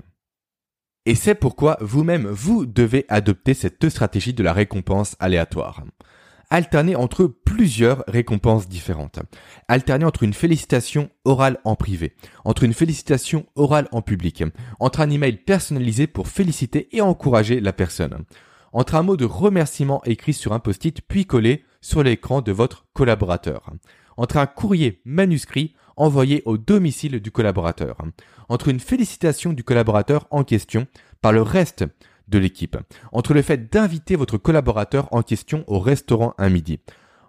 Et 1.09 1.15
c'est 1.15 1.35
pourquoi 1.35 1.79
vous-même, 1.81 2.27
vous 2.27 2.67
devez 2.67 3.07
adopter 3.09 3.55
cette 3.55 3.89
stratégie 3.89 4.35
de 4.35 4.43
la 4.43 4.53
récompense 4.53 5.17
aléatoire 5.21 5.83
alterner 6.51 6.97
entre 6.97 7.27
plusieurs 7.27 8.05
récompenses 8.09 8.69
différentes. 8.69 9.21
Alterner 9.69 10.05
entre 10.05 10.23
une 10.23 10.35
félicitation 10.35 11.09
orale 11.25 11.61
en 11.65 11.77
privé, 11.77 12.15
entre 12.45 12.65
une 12.65 12.75
félicitation 12.75 13.47
orale 13.55 13.89
en 13.91 14.03
public, 14.03 14.45
entre 14.81 15.01
un 15.01 15.11
email 15.11 15.37
personnalisé 15.37 16.07
pour 16.07 16.29
féliciter 16.29 16.89
et 16.95 17.01
encourager 17.01 17.61
la 17.61 17.73
personne, 17.73 18.25
entre 18.73 18.95
un 18.95 19.03
mot 19.03 19.17
de 19.17 19.27
remerciement 19.27 20.03
écrit 20.05 20.35
sur 20.35 20.53
un 20.53 20.59
post-it 20.59 21.01
puis 21.07 21.27
collé 21.27 21.65
sur 21.81 22.03
l'écran 22.03 22.41
de 22.43 22.53
votre 22.53 22.87
collaborateur, 22.93 23.71
entre 24.19 24.37
un 24.37 24.47
courrier 24.47 25.01
manuscrit 25.07 25.75
envoyé 25.99 26.43
au 26.47 26.57
domicile 26.57 27.21
du 27.21 27.31
collaborateur, 27.31 27.97
entre 28.49 28.69
une 28.69 28.81
félicitation 28.81 29.53
du 29.53 29.65
collaborateur 29.65 30.27
en 30.31 30.45
question 30.45 30.87
par 31.21 31.33
le 31.33 31.43
reste 31.43 31.85
de 32.29 32.39
l'équipe, 32.39 32.77
entre 33.13 33.35
le 33.35 33.43
fait 33.43 33.71
d'inviter 33.71 34.17
votre 34.17 34.39
collaborateur 34.39 35.09
en 35.13 35.23
question 35.23 35.65
au 35.67 35.79
restaurant 35.79 36.35
un 36.39 36.49
midi, 36.49 36.81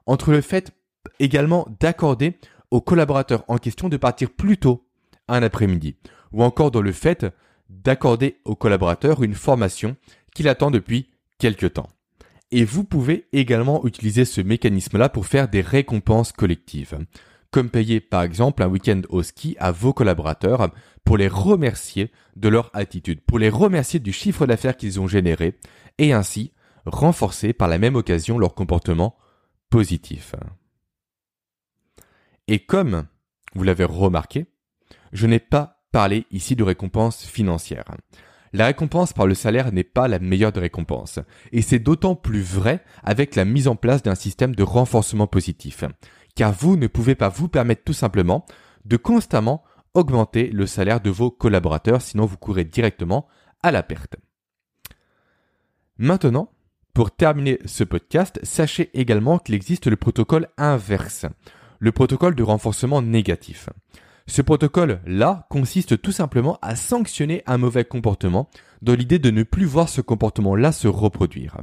entre 0.05 0.31
le 0.31 0.41
fait 0.41 0.71
également 1.19 1.67
d'accorder 1.79 2.37
au 2.71 2.81
collaborateur 2.81 3.43
en 3.47 3.57
question 3.57 3.89
de 3.89 3.97
partir 3.97 4.29
plus 4.29 4.57
tôt 4.57 4.85
un 5.27 5.43
après-midi, 5.43 5.95
ou 6.31 6.43
encore 6.43 6.71
dans 6.71 6.81
le 6.81 6.91
fait 6.91 7.25
d'accorder 7.69 8.39
au 8.45 8.55
collaborateur 8.55 9.23
une 9.23 9.35
formation 9.35 9.95
qu'il 10.33 10.47
attend 10.47 10.71
depuis 10.71 11.09
quelque 11.37 11.65
temps. 11.65 11.89
Et 12.51 12.63
vous 12.63 12.83
pouvez 12.83 13.27
également 13.31 13.85
utiliser 13.85 14.25
ce 14.25 14.41
mécanisme-là 14.41 15.09
pour 15.09 15.27
faire 15.27 15.47
des 15.47 15.61
récompenses 15.61 16.31
collectives 16.31 16.97
comme 17.51 17.69
payer 17.69 17.99
par 17.99 18.23
exemple 18.23 18.63
un 18.63 18.67
week-end 18.67 19.01
au 19.09 19.23
ski 19.23 19.55
à 19.59 19.71
vos 19.71 19.93
collaborateurs 19.93 20.69
pour 21.03 21.17
les 21.17 21.27
remercier 21.27 22.11
de 22.35 22.49
leur 22.49 22.69
attitude, 22.73 23.21
pour 23.21 23.39
les 23.39 23.49
remercier 23.49 23.99
du 23.99 24.13
chiffre 24.13 24.45
d'affaires 24.45 24.77
qu'ils 24.77 24.99
ont 24.99 25.07
généré 25.07 25.57
et 25.97 26.13
ainsi 26.13 26.53
renforcer 26.85 27.53
par 27.53 27.67
la 27.67 27.79
même 27.79 27.95
occasion 27.95 28.37
leur 28.37 28.53
comportement 28.53 29.17
positif. 29.69 30.35
Et 32.47 32.59
comme 32.59 33.07
vous 33.55 33.63
l'avez 33.63 33.83
remarqué, 33.83 34.47
je 35.11 35.27
n'ai 35.27 35.39
pas 35.39 35.83
parlé 35.91 36.25
ici 36.31 36.55
de 36.55 36.63
récompense 36.63 37.25
financière. 37.25 37.85
La 38.53 38.65
récompense 38.65 39.13
par 39.13 39.27
le 39.27 39.35
salaire 39.35 39.71
n'est 39.71 39.83
pas 39.83 40.07
la 40.07 40.17
meilleure 40.17 40.51
des 40.51 40.59
récompenses, 40.59 41.19
et 41.51 41.61
c'est 41.61 41.77
d'autant 41.77 42.15
plus 42.15 42.41
vrai 42.41 42.83
avec 43.03 43.35
la 43.35 43.45
mise 43.45 43.67
en 43.67 43.75
place 43.75 44.01
d'un 44.01 44.15
système 44.15 44.55
de 44.55 44.63
renforcement 44.63 45.27
positif 45.27 45.83
car 46.35 46.51
vous 46.51 46.77
ne 46.77 46.87
pouvez 46.87 47.15
pas 47.15 47.29
vous 47.29 47.47
permettre 47.47 47.83
tout 47.83 47.93
simplement 47.93 48.45
de 48.85 48.97
constamment 48.97 49.63
augmenter 49.93 50.49
le 50.49 50.65
salaire 50.65 51.01
de 51.01 51.09
vos 51.09 51.31
collaborateurs, 51.31 52.01
sinon 52.01 52.25
vous 52.25 52.37
courez 52.37 52.63
directement 52.63 53.27
à 53.63 53.71
la 53.71 53.83
perte. 53.83 54.15
Maintenant, 55.97 56.51
pour 56.93 57.11
terminer 57.11 57.59
ce 57.65 57.83
podcast, 57.83 58.39
sachez 58.43 58.89
également 58.93 59.39
qu'il 59.39 59.55
existe 59.55 59.87
le 59.87 59.95
protocole 59.95 60.47
inverse, 60.57 61.25
le 61.79 61.91
protocole 61.91 62.35
de 62.35 62.43
renforcement 62.43 63.01
négatif. 63.01 63.69
Ce 64.27 64.41
protocole-là 64.41 65.47
consiste 65.49 66.01
tout 66.01 66.11
simplement 66.11 66.59
à 66.61 66.75
sanctionner 66.75 67.41
un 67.47 67.57
mauvais 67.57 67.83
comportement 67.83 68.49
dans 68.81 68.93
l'idée 68.93 69.17
de 69.17 69.31
ne 69.31 69.43
plus 69.43 69.65
voir 69.65 69.89
ce 69.89 70.01
comportement-là 70.01 70.71
se 70.71 70.87
reproduire. 70.87 71.57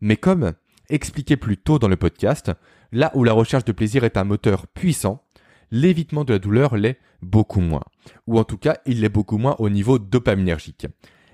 Mais 0.00 0.16
comme 0.16 0.52
expliqué 0.90 1.36
plus 1.36 1.56
tôt 1.56 1.78
dans 1.78 1.88
le 1.88 1.96
podcast, 1.96 2.52
là 2.92 3.10
où 3.14 3.24
la 3.24 3.32
recherche 3.32 3.64
de 3.64 3.72
plaisir 3.72 4.04
est 4.04 4.16
un 4.16 4.24
moteur 4.24 4.66
puissant, 4.66 5.24
l'évitement 5.70 6.24
de 6.24 6.32
la 6.34 6.38
douleur 6.38 6.76
l'est 6.76 6.98
beaucoup 7.22 7.60
moins. 7.60 7.84
Ou 8.26 8.38
en 8.38 8.44
tout 8.44 8.58
cas, 8.58 8.78
il 8.86 9.00
l'est 9.00 9.08
beaucoup 9.08 9.38
moins 9.38 9.56
au 9.58 9.68
niveau 9.68 9.98
dopaminergique. 9.98 10.86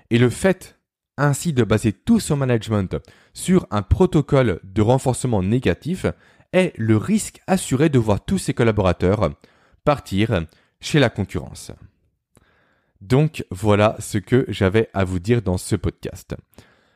Et 0.09 0.17
le 0.17 0.29
fait 0.29 0.77
ainsi 1.17 1.51
de 1.51 1.63
baser 1.63 1.93
tout 1.93 2.19
son 2.19 2.37
management 2.37 2.95
sur 3.33 3.65
un 3.71 3.81
protocole 3.81 4.59
de 4.63 4.81
renforcement 4.81 5.41
négatif 5.41 6.05
est 6.53 6.73
le 6.77 6.95
risque 6.95 7.41
assuré 7.47 7.89
de 7.89 7.99
voir 7.99 8.23
tous 8.23 8.37
ses 8.37 8.53
collaborateurs 8.53 9.31
partir 9.83 10.45
chez 10.79 10.99
la 10.99 11.09
concurrence. 11.09 11.71
Donc 13.01 13.45
voilà 13.51 13.95
ce 13.99 14.17
que 14.17 14.45
j'avais 14.47 14.89
à 14.93 15.03
vous 15.03 15.19
dire 15.19 15.41
dans 15.41 15.57
ce 15.57 15.75
podcast. 15.75 16.35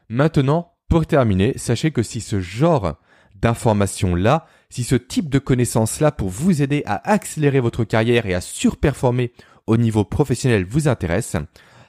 Maintenant, 0.10 0.74
pour 0.92 1.06
terminer, 1.06 1.54
sachez 1.56 1.92
que 1.92 2.04
si 2.04 2.20
ce 2.20 2.42
genre 2.42 2.98
d'informations-là, 3.36 4.46
si 4.70 4.84
ce 4.84 4.96
type 4.96 5.30
de 5.30 5.40
connaissances-là 5.40 6.12
pour 6.12 6.28
vous 6.28 6.62
aider 6.62 6.84
à 6.86 7.10
accélérer 7.10 7.62
votre 7.62 7.86
carrière 7.86 8.26
et 8.26 8.34
à 8.34 8.42
surperformer 8.42 9.32
au 9.68 9.78
niveau 9.78 10.04
professionnel 10.04 10.66
vous 10.66 10.90
intéresse, 10.90 11.38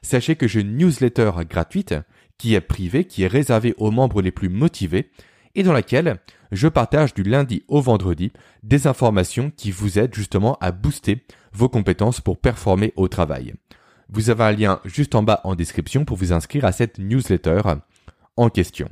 sachez 0.03 0.37
que 0.37 0.47
j'ai 0.47 0.61
une 0.61 0.77
newsletter 0.77 1.33
gratuite 1.51 1.97
qui 2.39 2.55
est 2.55 2.61
privée, 2.61 3.05
qui 3.05 3.25
est 3.25 3.27
réservée 3.27 3.75
aux 3.77 3.91
membres 3.91 4.23
les 4.23 4.31
plus 4.31 4.49
motivés 4.49 5.11
et 5.57 5.65
dans 5.65 5.73
laquelle 5.73 6.21
je 6.53 6.69
partage 6.69 7.13
du 7.13 7.25
lundi 7.25 7.65
au 7.67 7.81
vendredi 7.81 8.31
des 8.63 8.87
informations 8.87 9.51
qui 9.51 9.73
vous 9.73 9.99
aident 9.99 10.15
justement 10.15 10.59
à 10.61 10.71
booster 10.71 11.25
vos 11.53 11.69
compétences 11.69 12.21
pour 12.21 12.39
performer 12.39 12.93
au 12.95 13.09
travail. 13.09 13.55
Vous 14.11 14.31
avez 14.31 14.45
un 14.45 14.53
lien 14.53 14.81
juste 14.85 15.17
en 15.17 15.25
bas 15.25 15.41
en 15.43 15.57
description 15.57 16.05
pour 16.05 16.17
vous 16.19 16.33
inscrire 16.33 16.65
à 16.65 16.71
cette 16.71 17.01
newsletter 17.01 17.63
en 18.37 18.49
question. 18.51 18.89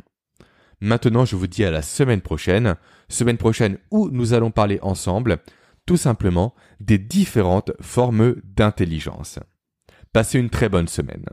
Maintenant, 0.81 1.25
je 1.25 1.37
vous 1.37 1.47
dis 1.47 1.65
à 1.65 1.71
la 1.71 1.83
semaine 1.83 2.23
prochaine, 2.23 2.77
semaine 3.09 3.37
prochaine 3.37 3.79
où 3.91 4.09
nous 4.11 4.33
allons 4.33 4.51
parler 4.51 4.79
ensemble 4.83 5.39
tout 5.87 5.97
simplement 5.97 6.55
des 6.81 6.99
différentes 6.99 7.73
formes 7.81 8.37
d'intelligence. 8.45 9.39
Passez 10.13 10.39
une 10.39 10.51
très 10.51 10.69
bonne 10.69 10.89
semaine. 10.89 11.25